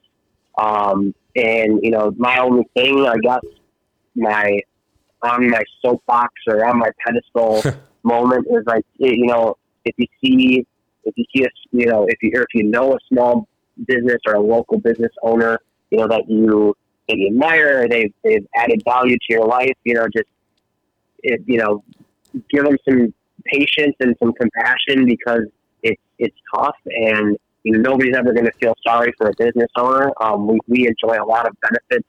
[0.58, 3.42] Um, and you know, my only thing, I guess,
[4.16, 4.60] my
[5.24, 7.62] on my soapbox or on my pedestal
[8.04, 10.66] moment is like you know, if you see
[11.04, 13.48] if you see a you know if you or if you know a small
[13.88, 16.76] business or a local business owner, you know that you
[17.08, 20.30] that you admire, they've they've added value to your life, you know, just
[21.24, 21.84] it, you know,
[22.50, 23.14] give them some
[23.46, 25.44] patience and some compassion because
[25.84, 29.70] it's it's tough and you know, nobody's ever going to feel sorry for a business
[29.78, 30.12] owner.
[30.20, 32.08] Um, we, we enjoy a lot of benefits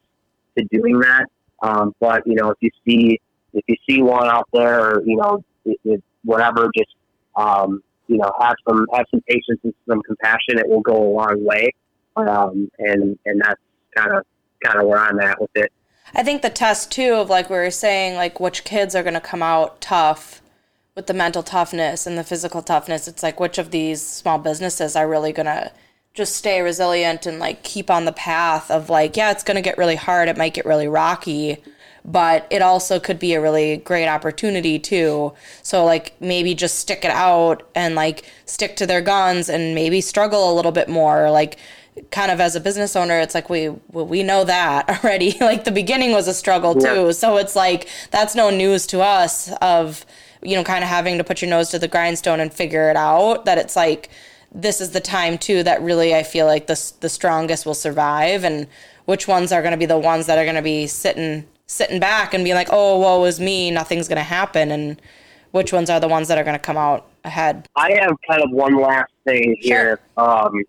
[0.57, 1.27] to doing that.
[1.63, 3.21] Um, but you know, if you see
[3.53, 6.95] if you see one out there, or you know, it, it, whatever, just
[7.37, 10.59] um, you know, have some have some patience and some compassion.
[10.59, 11.71] It will go a long way.
[12.17, 13.61] Um, and and that's
[13.95, 14.25] kind of
[14.65, 15.73] kind of where I'm at with it.
[16.15, 19.15] I think the test too of like we were saying, like which kids are going
[19.15, 20.42] to come out tough
[20.95, 24.95] with the mental toughness and the physical toughness, it's like which of these small businesses
[24.95, 25.73] are really gonna
[26.15, 29.79] just stay resilient and like keep on the path of like, yeah, it's gonna get
[29.79, 31.57] really hard, it might get really rocky,
[32.05, 35.33] but it also could be a really great opportunity too.
[35.63, 40.01] So like maybe just stick it out and like stick to their guns and maybe
[40.03, 41.31] struggle a little bit more.
[41.31, 41.57] Like
[42.11, 45.37] kind of as a business owner, it's like we well, we know that already.
[45.41, 49.51] like the beginning was a struggle too, so it's like that's no news to us
[49.63, 50.05] of
[50.43, 52.97] you know kind of having to put your nose to the grindstone and figure it
[52.97, 53.45] out.
[53.45, 54.11] That it's like
[54.55, 58.45] this is the time too that really I feel like the the strongest will survive,
[58.45, 58.67] and
[59.05, 61.99] which ones are going to be the ones that are going to be sitting sitting
[61.99, 65.01] back and being like, oh, woe is me, nothing's going to happen, and
[65.53, 67.69] which ones are the ones that are going to come out ahead.
[67.77, 70.63] I have kind of one last thing here um,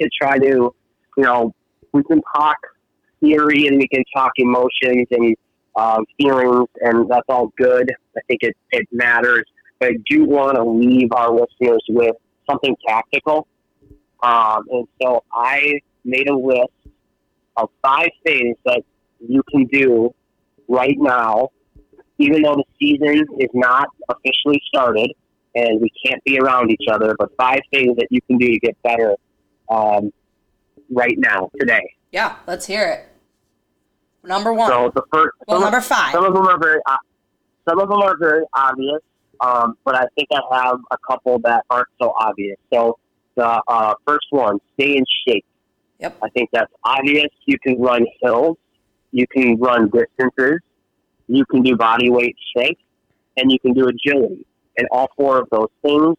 [0.00, 0.74] to try to, you
[1.16, 1.54] know,
[1.92, 2.56] we can talk
[3.20, 5.36] theory and we can talk emotions and
[5.76, 7.92] um, feelings, and that's all good.
[8.18, 9.44] I think it, it matters.
[9.78, 12.16] But I do want to leave our listeners with
[12.48, 13.46] something tactical.
[14.22, 16.72] Um, and so I made a list
[17.56, 18.82] of five things that
[19.20, 20.14] you can do
[20.68, 21.50] right now,
[22.18, 25.12] even though the season is not officially started
[25.54, 28.58] and we can't be around each other, but five things that you can do to
[28.58, 29.14] get better
[29.70, 30.12] um,
[30.90, 31.94] right now, today.
[32.12, 33.08] Yeah, let's hear it.
[34.24, 34.70] Number one.
[34.70, 36.12] So the first, well, number five.
[36.12, 36.96] some of them are very, uh,
[37.68, 39.00] some of them are very obvious,
[39.40, 42.56] um, but I think I have a couple that aren't so obvious.
[42.72, 42.98] So
[43.36, 45.44] the uh, first one, stay in shape.
[46.00, 46.16] Yep.
[46.22, 47.28] I think that's obvious.
[47.46, 48.56] You can run hills,
[49.12, 50.60] you can run distances,
[51.26, 52.80] you can do body weight strength,
[53.36, 54.46] and you can do agility.
[54.76, 56.16] And all four of those things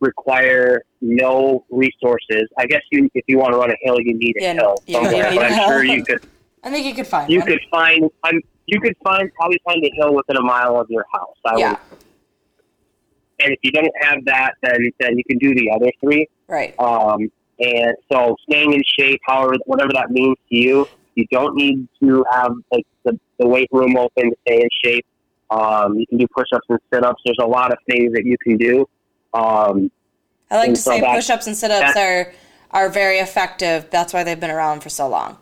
[0.00, 2.44] require no resources.
[2.58, 4.82] I guess you, if you want to run a hill, you need a Yeah, hill
[4.86, 5.30] yeah, somewhere.
[5.30, 6.26] need but I'm sure you could
[6.64, 7.48] I think you could find you one.
[7.48, 11.04] could find I'm you could find probably find a hill within a mile of your
[11.12, 11.36] house.
[11.44, 11.78] I yeah, would,
[13.40, 16.28] and if you don't have that, then then you can do the other three.
[16.48, 16.74] right.
[16.78, 21.86] Um, and so staying in shape, however, whatever that means to you, you don't need
[22.02, 25.06] to have like the, the weight room open to stay in shape.
[25.50, 27.22] Um, you can do push-ups and sit-ups.
[27.24, 28.88] There's a lot of things that you can do.
[29.34, 29.90] Um,
[30.50, 32.32] I like to so say that- push-ups and sit-ups are
[32.72, 33.88] are very effective.
[33.90, 35.38] That's why they've been around for so long.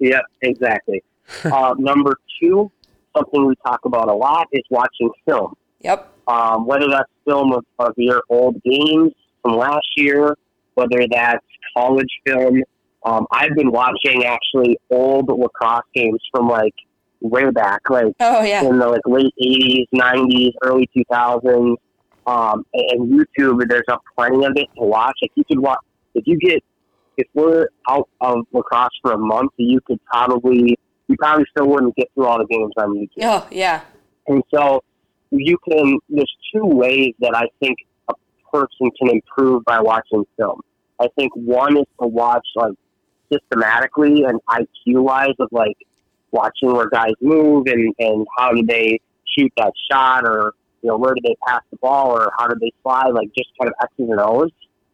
[0.00, 1.02] Yep, exactly.
[1.44, 2.70] uh, number two,
[3.16, 5.54] something we talk about a lot is watching film.
[5.80, 6.10] Yep.
[6.28, 10.34] um, whether that's film of, of your old games from last year,
[10.74, 11.44] whether that's
[11.76, 12.62] college film.
[13.04, 16.72] Um, I've been watching actually old lacrosse games from like
[17.20, 18.64] way back, like Oh yeah.
[18.64, 21.76] in the like late '80s, '90s, early 2000s.
[22.26, 25.18] Um, and, and YouTube, there's a plenty of it to watch.
[25.20, 25.80] Like you could watch
[26.14, 26.62] if you get
[27.18, 31.94] if we're out of lacrosse for a month, you could probably you probably still wouldn't
[31.96, 33.22] get through all the games on YouTube.
[33.22, 33.82] Oh yeah.
[34.26, 34.82] And so
[35.30, 38.14] you can, there's two ways that I think a
[38.52, 40.60] person can improve by watching film.
[41.00, 42.74] I think one is to watch like
[43.32, 45.76] systematically and IQ wise of like
[46.30, 49.00] watching where guys move and, and how do they
[49.36, 52.54] shoot that shot or, you know, where do they pass the ball or how do
[52.60, 54.50] they fly, like just kind of X's and O's.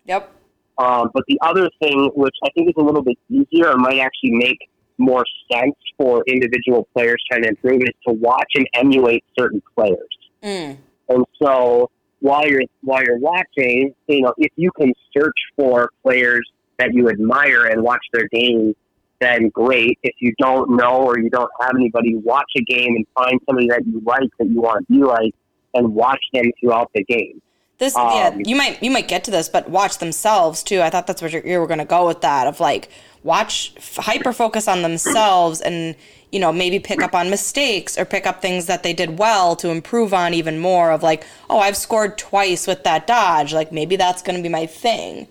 [0.07, 0.33] Yep.
[0.79, 3.99] Um, but the other thing, which I think is a little bit easier and might
[3.99, 9.25] actually make more sense for individual players trying to improve, is to watch and emulate
[9.39, 10.19] certain players.
[10.43, 10.79] Mm.
[11.09, 16.49] And so while you're while you're watching, you know, if you can search for players
[16.79, 18.75] that you admire and watch their games,
[19.21, 19.99] then great.
[20.03, 23.69] If you don't know or you don't have anybody, watch a game and find somebody
[23.69, 25.35] that you like that you want to be like,
[25.75, 27.41] and watch them throughout the game.
[27.81, 30.83] This Um, yeah, you might you might get to this, but watch themselves too.
[30.83, 32.91] I thought that's where you were going to go with that of like
[33.25, 35.97] watch hyper focus on themselves and
[36.31, 39.57] you know maybe pick up on mistakes or pick up things that they did well
[39.57, 43.73] to improve on even more of like oh I've scored twice with that dodge like
[43.73, 45.27] maybe that's going to be my thing.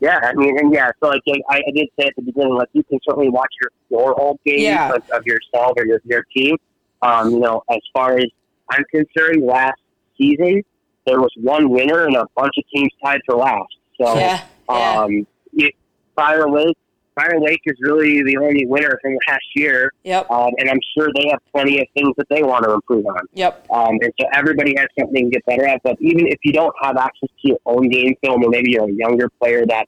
[0.00, 2.68] Yeah, I mean, and yeah, so like I, I did say at the beginning, like
[2.72, 4.94] you can certainly watch your your old games Yeah.
[4.94, 6.56] of, of yourself or your your team.
[7.02, 8.24] Um, you know, as far as
[8.70, 9.78] I'm concerned, last
[10.16, 10.62] season
[11.06, 13.74] there was one winner and a bunch of teams tied for last.
[14.00, 15.00] So, Yeah, yeah.
[15.02, 15.74] um, it,
[16.16, 16.76] Fire Lake,
[17.14, 20.30] Fire Lake is really the only winner from last year, Yep.
[20.30, 23.20] um, and I'm sure they have plenty of things that they want to improve on.
[23.34, 23.66] Yep.
[23.70, 25.80] Um, and so everybody has something to get better at.
[25.84, 28.88] But even if you don't have access to your own game film, or maybe you're
[28.88, 29.86] a younger player that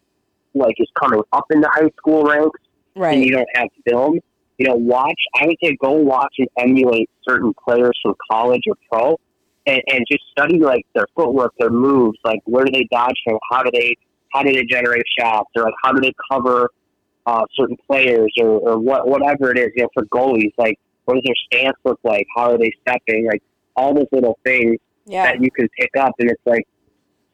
[0.54, 2.60] like is coming up in the high school ranks
[3.12, 4.18] and you don't have film,
[4.58, 5.20] you know, watch.
[5.34, 9.18] I would say go watch and emulate certain players from college or pro,
[9.66, 13.38] and, and just study like their footwork, their moves, like where do they dodge from,
[13.50, 13.96] how do they
[14.32, 16.70] how do they generate shots, or like how do they cover
[17.26, 19.68] uh, certain players, or, or what whatever it is.
[19.76, 22.26] You know, for goalies, like what does their stance look like?
[22.36, 23.26] How are they stepping?
[23.26, 23.42] Like
[23.76, 25.24] all those little things Yeah.
[25.24, 26.66] that you can pick up, and it's like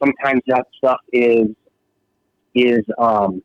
[0.02, 1.48] sometimes that stuff is
[2.54, 3.42] is um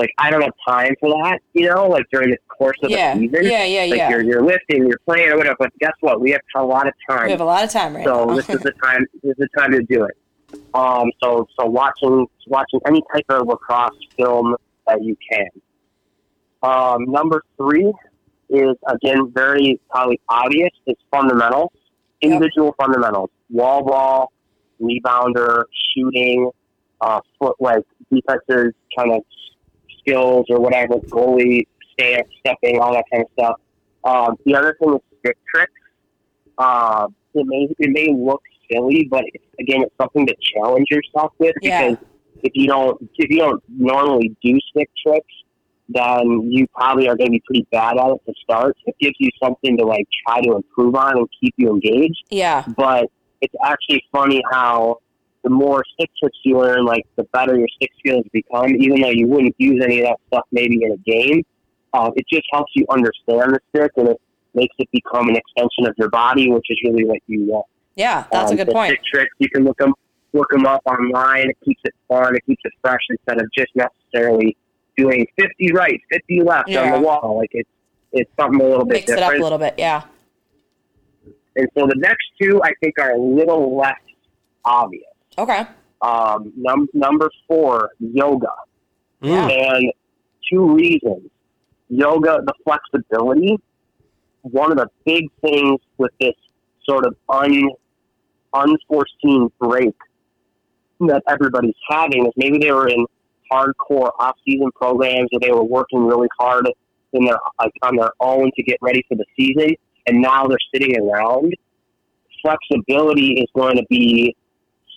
[0.00, 3.14] like I don't have time for that, you know, like during the course of Yeah.
[3.14, 3.44] the season.
[3.44, 3.64] Yeah.
[3.64, 3.80] Yeah.
[3.90, 4.10] Like Yeah.
[4.10, 5.56] you're you're lifting, you're playing or whatever.
[5.58, 6.20] But guess what?
[6.20, 8.34] We have a lot of time, We have a lot of time right so now.
[8.34, 9.06] this is the time.
[9.22, 10.16] This is the time to do it.
[10.74, 15.46] Um, so so watching watching any type of lacrosse film that you can.
[16.62, 17.92] Um, number three
[18.48, 20.70] is again very probably obvious.
[20.86, 21.70] It's fundamentals,
[22.20, 24.32] individual fundamentals, wall ball,
[24.80, 26.50] rebounder, shooting,
[27.00, 29.22] uh, foot like defenses kind of
[30.00, 33.60] skills or whatever, goalie stance, stepping, all that kind of stuff.
[34.04, 35.72] Um, the other thing is stick tricks.
[36.58, 41.32] Uh, it may it may look silly, but it's, again, it's something to challenge yourself
[41.38, 41.90] with Yeah.
[41.90, 42.04] because
[42.42, 45.32] if you don't if you don't normally do stick tricks,
[45.88, 48.76] then you probably are going to be pretty bad at it to start.
[48.86, 52.64] It gives you something to like try to improve on and keep you engaged Yeah.
[52.76, 54.98] but it's actually funny how
[55.42, 58.68] the more stick tricks you learn, like the better your stick skills become.
[58.78, 61.42] Even though you wouldn't use any of that stuff maybe in a game,
[61.94, 64.20] uh, it just helps you understand the stick and it
[64.54, 67.66] makes it become an extension of your body, which is really what you want.
[67.96, 68.24] Yeah.
[68.30, 68.90] That's a Um, good the point.
[68.92, 69.94] Stick tricks you can look them
[70.32, 71.48] look them up online.
[71.50, 72.36] It keeps it fun.
[72.36, 74.56] It keeps it fresh instead of just necessarily
[74.96, 76.92] doing fifty right, fifty left Yeah.
[76.92, 77.38] on the wall.
[77.38, 77.68] Like it's
[78.12, 79.34] it's something a little bit Mix it different.
[79.34, 79.74] up a little bit.
[79.78, 80.02] Yeah.
[81.56, 83.94] And so the next two, I think, are a little less
[84.64, 85.04] obvious.
[85.38, 85.66] Okay.
[86.02, 88.52] Um, num- number four, yoga.
[89.20, 89.48] Yeah.
[89.48, 89.92] And
[90.50, 91.30] two reasons.
[91.88, 93.56] Yoga, the flexibility.
[94.42, 96.34] One of the big things with this
[96.88, 97.70] sort of un-
[98.54, 99.94] unforeseen break
[101.00, 103.04] that everybody's having is maybe they were in
[103.52, 106.66] hardcore off-season programs or they were working really hard
[107.12, 109.74] in their like on their own to get ready for the season,
[110.06, 111.54] and now they're sitting around.
[112.42, 114.34] Flexibility is going to be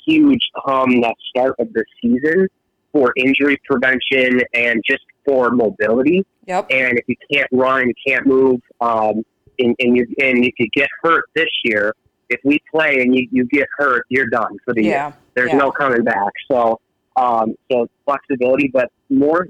[0.05, 2.47] huge come that start of the season
[2.91, 6.25] for injury prevention and just for mobility.
[6.45, 6.67] Yep.
[6.69, 9.23] And if you can't run, you can't move, um,
[9.59, 11.93] and, and you and if you get hurt this year,
[12.29, 14.91] if we play and you, you get hurt, you're done for the year.
[14.91, 15.11] Yeah.
[15.35, 15.57] There's Yeah.
[15.57, 16.31] no coming back.
[16.51, 16.79] So,
[17.15, 19.47] um, so flexibility, but more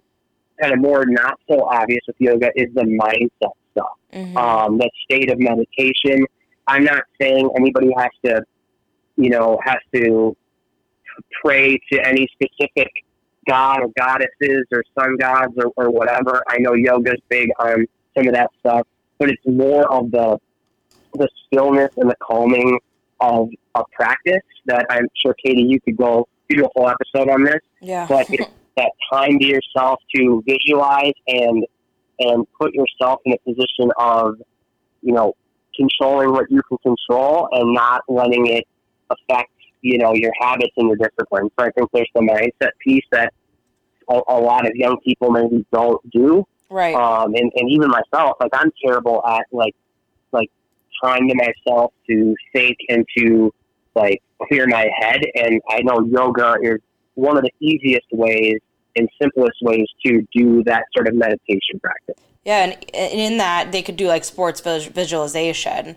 [0.62, 4.36] kind of more not so obvious with yoga is the mindset stuff Mhm.
[4.38, 6.26] um, that state of meditation.
[6.68, 8.44] I'm not saying anybody has to,
[9.18, 10.36] you know, has to
[11.42, 12.92] pray to any specific
[13.48, 16.44] god or goddesses or sun gods or, or whatever.
[16.48, 17.86] I know yoga's big on
[18.16, 18.88] some of that stuff,
[19.20, 20.38] but it's more of the
[21.16, 22.80] the stillness and the calming
[23.20, 27.30] of a practice that I'm sure Katie you could go you do a whole episode
[27.30, 28.06] on this yeah.
[28.08, 31.66] but it's that time to yourself to visualize and
[32.20, 34.36] and put yourself in a position of
[35.02, 35.34] you know
[35.76, 38.66] controlling what you can control and not letting it
[39.10, 39.52] affect
[39.84, 41.52] you know your habits and your discipline.
[41.60, 43.34] So I think there's the mindset piece that
[44.10, 46.46] a, a lot of young people maybe don't do.
[46.70, 46.96] right.
[46.96, 49.76] Um, and, and even myself, like I'm terrible at like
[50.32, 50.50] like
[51.04, 53.54] trying to myself to think and to
[53.94, 55.22] like clear my head.
[55.36, 56.80] And I know yoga is
[57.16, 58.60] one of the easiest ways
[58.96, 62.24] and simplest ways to do that sort of meditation practice.
[62.46, 65.96] Yeah, and, and in that they could do like sports vis- visualization.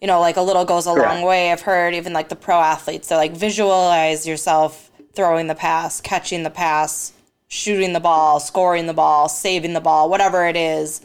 [0.00, 1.50] You know, like a little goes a long way.
[1.50, 6.44] I've heard even like the pro athletes, they're like visualize yourself throwing the pass, catching
[6.44, 7.12] the pass,
[7.48, 11.00] shooting the ball, scoring the ball, saving the ball, whatever it is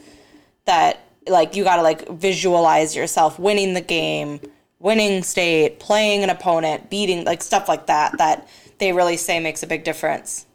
[0.65, 4.39] that like you got to like visualize yourself winning the game,
[4.79, 9.63] winning state, playing an opponent, beating like stuff like that that they really say makes
[9.63, 10.45] a big difference.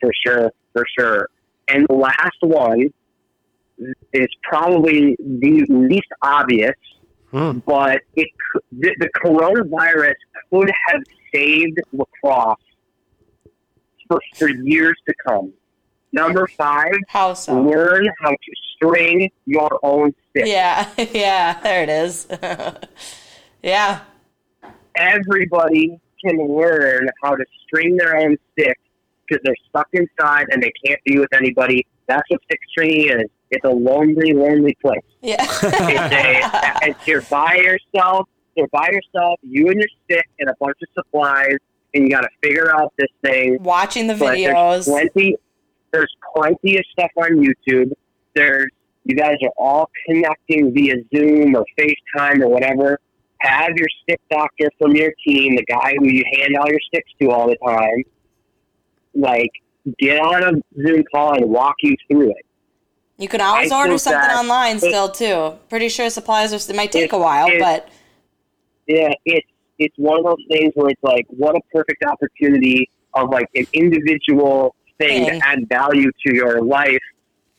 [0.00, 1.28] For sure, for sure.
[1.68, 2.92] And the last one
[4.12, 6.74] is probably the least obvious,
[7.30, 7.58] Hmm.
[7.66, 8.28] but it
[8.72, 10.14] the, the coronavirus
[10.50, 11.02] could have
[11.34, 12.56] saved lacrosse
[14.08, 15.52] for, for years to come.
[16.12, 17.60] Number five, How so?
[17.60, 20.46] learn how to string your own stick.
[20.46, 22.26] Yeah, yeah, there it is.
[23.62, 24.00] yeah,
[24.96, 28.76] Everybody can learn how to string their own stick
[29.28, 31.86] because they're stuck inside and they can't be with anybody.
[32.08, 33.30] That's what stick stringing is.
[33.50, 35.00] It's a lonely, lonely place.
[35.22, 35.44] yeah.
[35.44, 38.28] It's, a, it's you're by yourself.
[38.56, 41.58] You're by yourself, you and your stick and a bunch of supplies,
[41.94, 43.56] and you got to figure out this thing.
[43.62, 44.84] Watching the videos.
[44.86, 45.36] There's plenty.
[45.92, 47.92] There's plenty of stuff on YouTube.
[48.34, 48.70] There's
[49.04, 52.98] you guys are all connecting via Zoom or FaceTime or whatever.
[53.40, 57.10] Have your stick doctor from your team, the guy who you hand all your sticks
[57.22, 58.02] to all the time,
[59.14, 59.50] like
[59.98, 62.44] get on a Zoom call and walk you through it.
[63.18, 65.58] You can always I order something online still too.
[65.68, 66.70] Pretty sure supplies are.
[66.70, 67.88] It might take It- a while, it- but
[68.86, 69.46] Yeah, it's
[69.78, 73.66] it's one of those things where it's like, what a perfect opportunity of like an
[73.72, 76.98] individual thing to add value to your life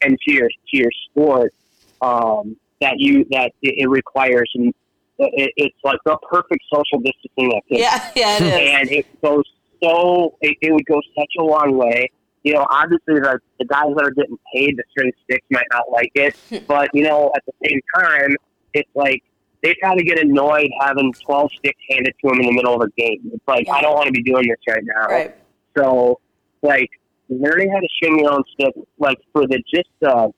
[0.01, 1.53] and to your to your sport.
[2.01, 4.73] Um, that you that it, requires and
[5.17, 7.81] it, it's like the perfect social distancing activity.
[7.81, 8.79] Yeah, yeah, it is.
[8.79, 9.43] and it goes
[9.83, 12.09] so it, it would go such a long way.
[12.43, 15.91] You know, obviously the the guys that are getting paid to string sticks might not
[15.91, 16.35] like it,
[16.67, 18.35] but you know, at the same time,
[18.73, 19.23] it's like
[19.61, 23.01] they probably get annoyed having twelve sticks handed to them in the middle of a
[23.01, 23.31] game.
[23.33, 23.73] It's like Yeah.
[23.73, 25.07] I don't want to be doing this right now.
[25.07, 25.35] Right.
[25.77, 26.19] So,
[26.61, 26.89] like
[27.29, 30.29] learning how to string your own stick, like for the just uh,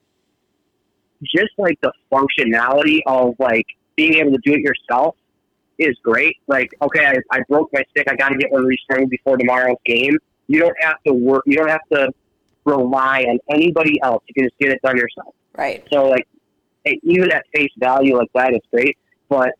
[1.22, 5.16] just like the functionality of like being able to do it yourself
[5.78, 6.36] is great.
[6.46, 8.06] Like, okay, I, I broke my stick.
[8.10, 10.16] I got to get one restringed before tomorrow's game.
[10.52, 11.44] You don't have to work.
[11.46, 12.12] You don't have to
[12.66, 14.22] rely on anybody else.
[14.28, 15.34] You can just get it done yourself.
[15.56, 15.82] Right.
[15.90, 16.28] So, like,
[17.02, 18.98] even at face value like that, it's great.
[19.30, 19.52] But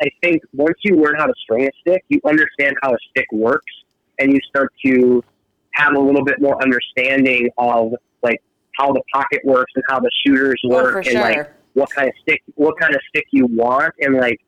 [0.00, 3.26] I think once you learn how to string a stick, you understand how a stick
[3.32, 3.72] works,
[4.20, 5.24] and you start to
[5.72, 7.92] have a little bit more understanding of
[8.22, 8.40] like
[8.78, 12.06] how the pocket works and how the shooters Oh, work, for and like what kind
[12.06, 14.38] of stick what kind of stick you want and like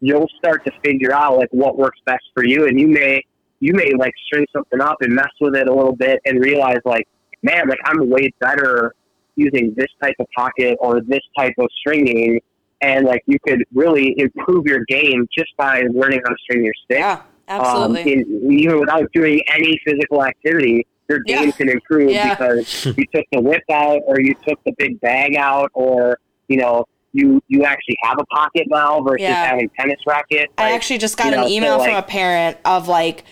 [0.00, 3.24] you'll start to figure out like what works best for you and you may
[3.64, 6.78] you may like string something up and mess with it a little bit and realize
[6.84, 7.06] like
[7.42, 8.94] man like i'm way better
[9.36, 12.38] using this type of pocket or this type of stringing
[12.82, 16.74] and like you could really improve your game just by learning how to string your
[16.84, 18.02] stick Yeah, absolutely.
[18.02, 21.40] um, in, even without doing any physical activity, your Yeah.
[21.40, 22.34] game can improve Yeah.
[22.36, 26.58] because you took the whip out, or you took the big bag out, or you
[26.58, 29.46] know you you actually have a pocket now versus Yeah.
[29.46, 30.50] having tennis racket.
[30.58, 33.24] I actually just got you know, an so, email from a parent of like,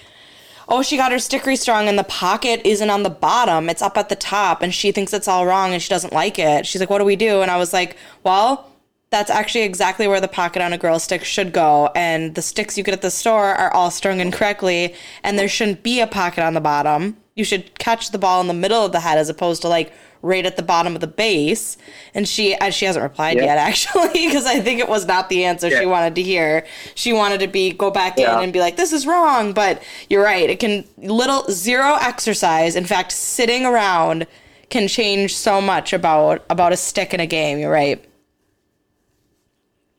[0.68, 3.96] oh, she got her stick restrung and the pocket isn't on the bottom; it's up
[3.96, 6.66] at the top, and she thinks it's all wrong and she doesn't like it.
[6.66, 8.68] She's like, "What do we do?" And I was like, "Well."
[9.10, 11.90] That's actually exactly where the pocket on a girl stick should go.
[11.94, 15.82] And the sticks you get at the store are all strung incorrectly, and there shouldn't
[15.82, 17.18] be a pocket on the bottom.
[17.36, 19.92] You should catch the ball in the middle of the head as opposed to like
[20.22, 21.76] right at the bottom of the base.
[22.14, 23.44] And she, uh, she hasn't replied Yeah.
[23.44, 26.64] yet actually, because I think it was not the answer she wanted to hear.
[26.94, 28.38] She wanted to be go back Yeah.
[28.38, 30.48] in and be like, "This is wrong." But you're right.
[30.48, 32.76] It can little zero exercise.
[32.76, 34.26] In fact, sitting around
[34.70, 37.58] can change so much about about a stick in a game.
[37.58, 38.02] You're right.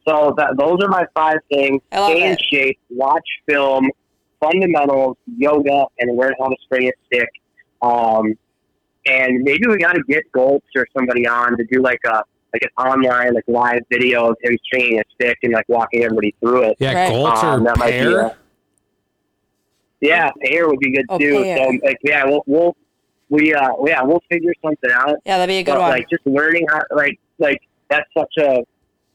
[0.07, 3.89] So that those are my five things: stay in shape, watch film,
[4.41, 7.29] fundamentals, yoga, and learn how to string a stick.
[7.81, 8.33] Um,
[9.05, 12.23] and maybe we got to get Goltz or somebody on to do like a
[12.53, 16.35] like an online like live video of him stringing a stick and like walking everybody
[16.39, 16.77] through it.
[16.79, 17.09] Yeah, Right.
[17.09, 18.19] Goltz Um, or that might be Pear.
[18.19, 18.37] a-
[20.01, 21.41] Yeah, Pear would be good Oh, too.
[21.43, 21.57] Pear.
[21.57, 22.75] So like yeah, we'll we'll
[23.29, 25.15] we uh yeah we'll figure something out.
[25.25, 25.89] Yeah, that'd be a good but one.
[25.91, 28.63] like just learning how like like that's such a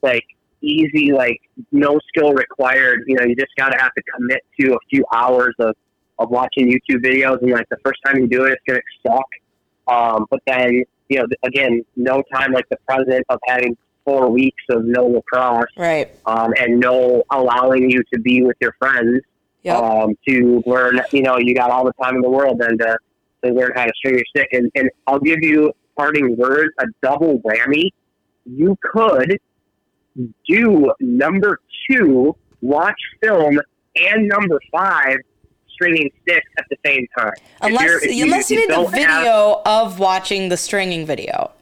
[0.03, 0.25] like
[0.61, 3.05] easy like no skill required.
[3.07, 5.75] You know, you just gotta have to commit to a few hours of
[6.19, 9.27] of watching YouTube videos, and like the first time you do it, it's gonna suck.
[9.89, 14.63] Um, but then you know, again, no time like the present of having four weeks
[14.71, 16.11] of no lacrosse right.
[16.27, 19.21] um, and no allowing you to be with your friends
[19.63, 19.77] Yep.
[19.77, 21.01] um, to learn.
[21.13, 22.97] You know, you got all the time in the world then to,
[23.45, 24.49] to learn how to string your stick.
[24.53, 27.91] And, and I'll give you parting words, a double whammy.
[28.47, 29.39] You could
[30.49, 31.61] do number
[31.91, 33.61] two, watch film,
[33.97, 35.19] and number five,
[35.79, 37.33] stringing sticks at the same time.
[37.37, 41.53] If unless you're- unless you, need the don't have- video of watching the stringing video.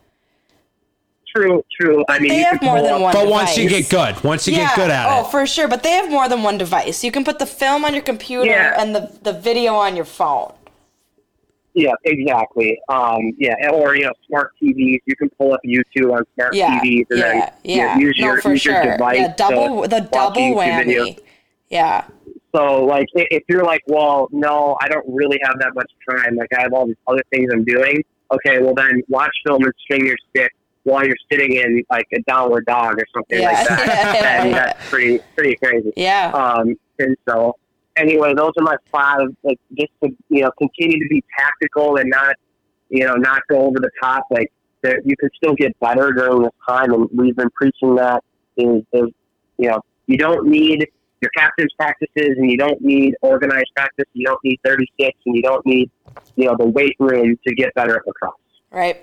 [1.34, 2.02] true, true.
[2.08, 3.12] I mean, They you have more than up- one.
[3.12, 4.68] But once you get good, once you yeah.
[4.68, 5.20] get good at oh, it.
[5.20, 5.68] Oh, for sure.
[5.68, 7.04] But they have more than one device.
[7.04, 8.80] You can put the film on your computer Yeah.
[8.80, 10.54] and the, the video on your phone.
[11.74, 12.80] Yeah, exactly.
[12.88, 15.00] Um, yeah, or you know, smart TVs.
[15.04, 17.98] You can pull up YouTube on smart Yeah, TVs and yeah, then you know, yeah.
[17.98, 18.72] use no, your for use sure.
[18.82, 19.18] your device.
[19.18, 20.84] yeah, double to the double whammy.
[20.86, 21.18] videos.
[21.68, 22.04] Yeah,
[22.54, 26.36] So, like, if you're like, well, no, I don't really have that much time.
[26.36, 28.02] Like, I have all these other things I'm doing.
[28.32, 30.50] Okay, well then, watch film and string your stick
[30.84, 33.50] while you're sitting in like a downward dog or something Yeah.
[33.50, 34.14] like that.
[34.22, 34.42] Yeah.
[34.44, 35.92] and that's pretty pretty crazy.
[35.96, 37.56] yeah, Um, and so,
[37.96, 39.28] anyway, those are my five.
[39.42, 42.36] Like, just to you know, continue to be tactical and not,
[42.88, 44.24] you know, not go over the top.
[44.30, 44.50] Like,
[44.82, 48.22] there, you can still get better during this time, and we've been preaching that.
[48.56, 49.10] Is, is
[49.58, 50.86] you know, you don't need
[51.26, 54.06] your captain's practices, and you don't need organized practice.
[54.12, 55.90] You don't need thirty six, and you don't need,
[56.36, 58.34] you know, the weight room to get better at lacrosse.
[58.70, 59.02] right.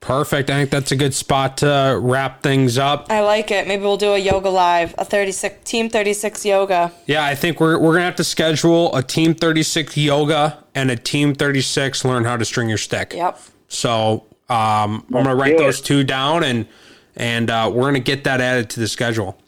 [0.00, 0.50] Perfect.
[0.50, 3.06] I think that's a good spot to wrap things up.
[3.10, 3.66] I like it.
[3.66, 6.92] Maybe we'll do a yoga live, a 36 team 36 yoga.
[7.06, 10.96] Yeah, I think we're, we're gonna have to schedule a team 36 yoga and a
[10.96, 13.14] team 36 learn how to string your stick.
[13.14, 13.40] Yep.
[13.68, 16.68] So um, I'm gonna write those two down and
[17.16, 19.38] and uh, we're gonna get that added to the schedule.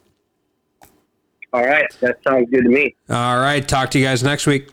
[1.53, 2.95] All right, that sounds good to me.
[3.09, 3.65] All right.
[3.65, 4.69] Talk to you guys next week.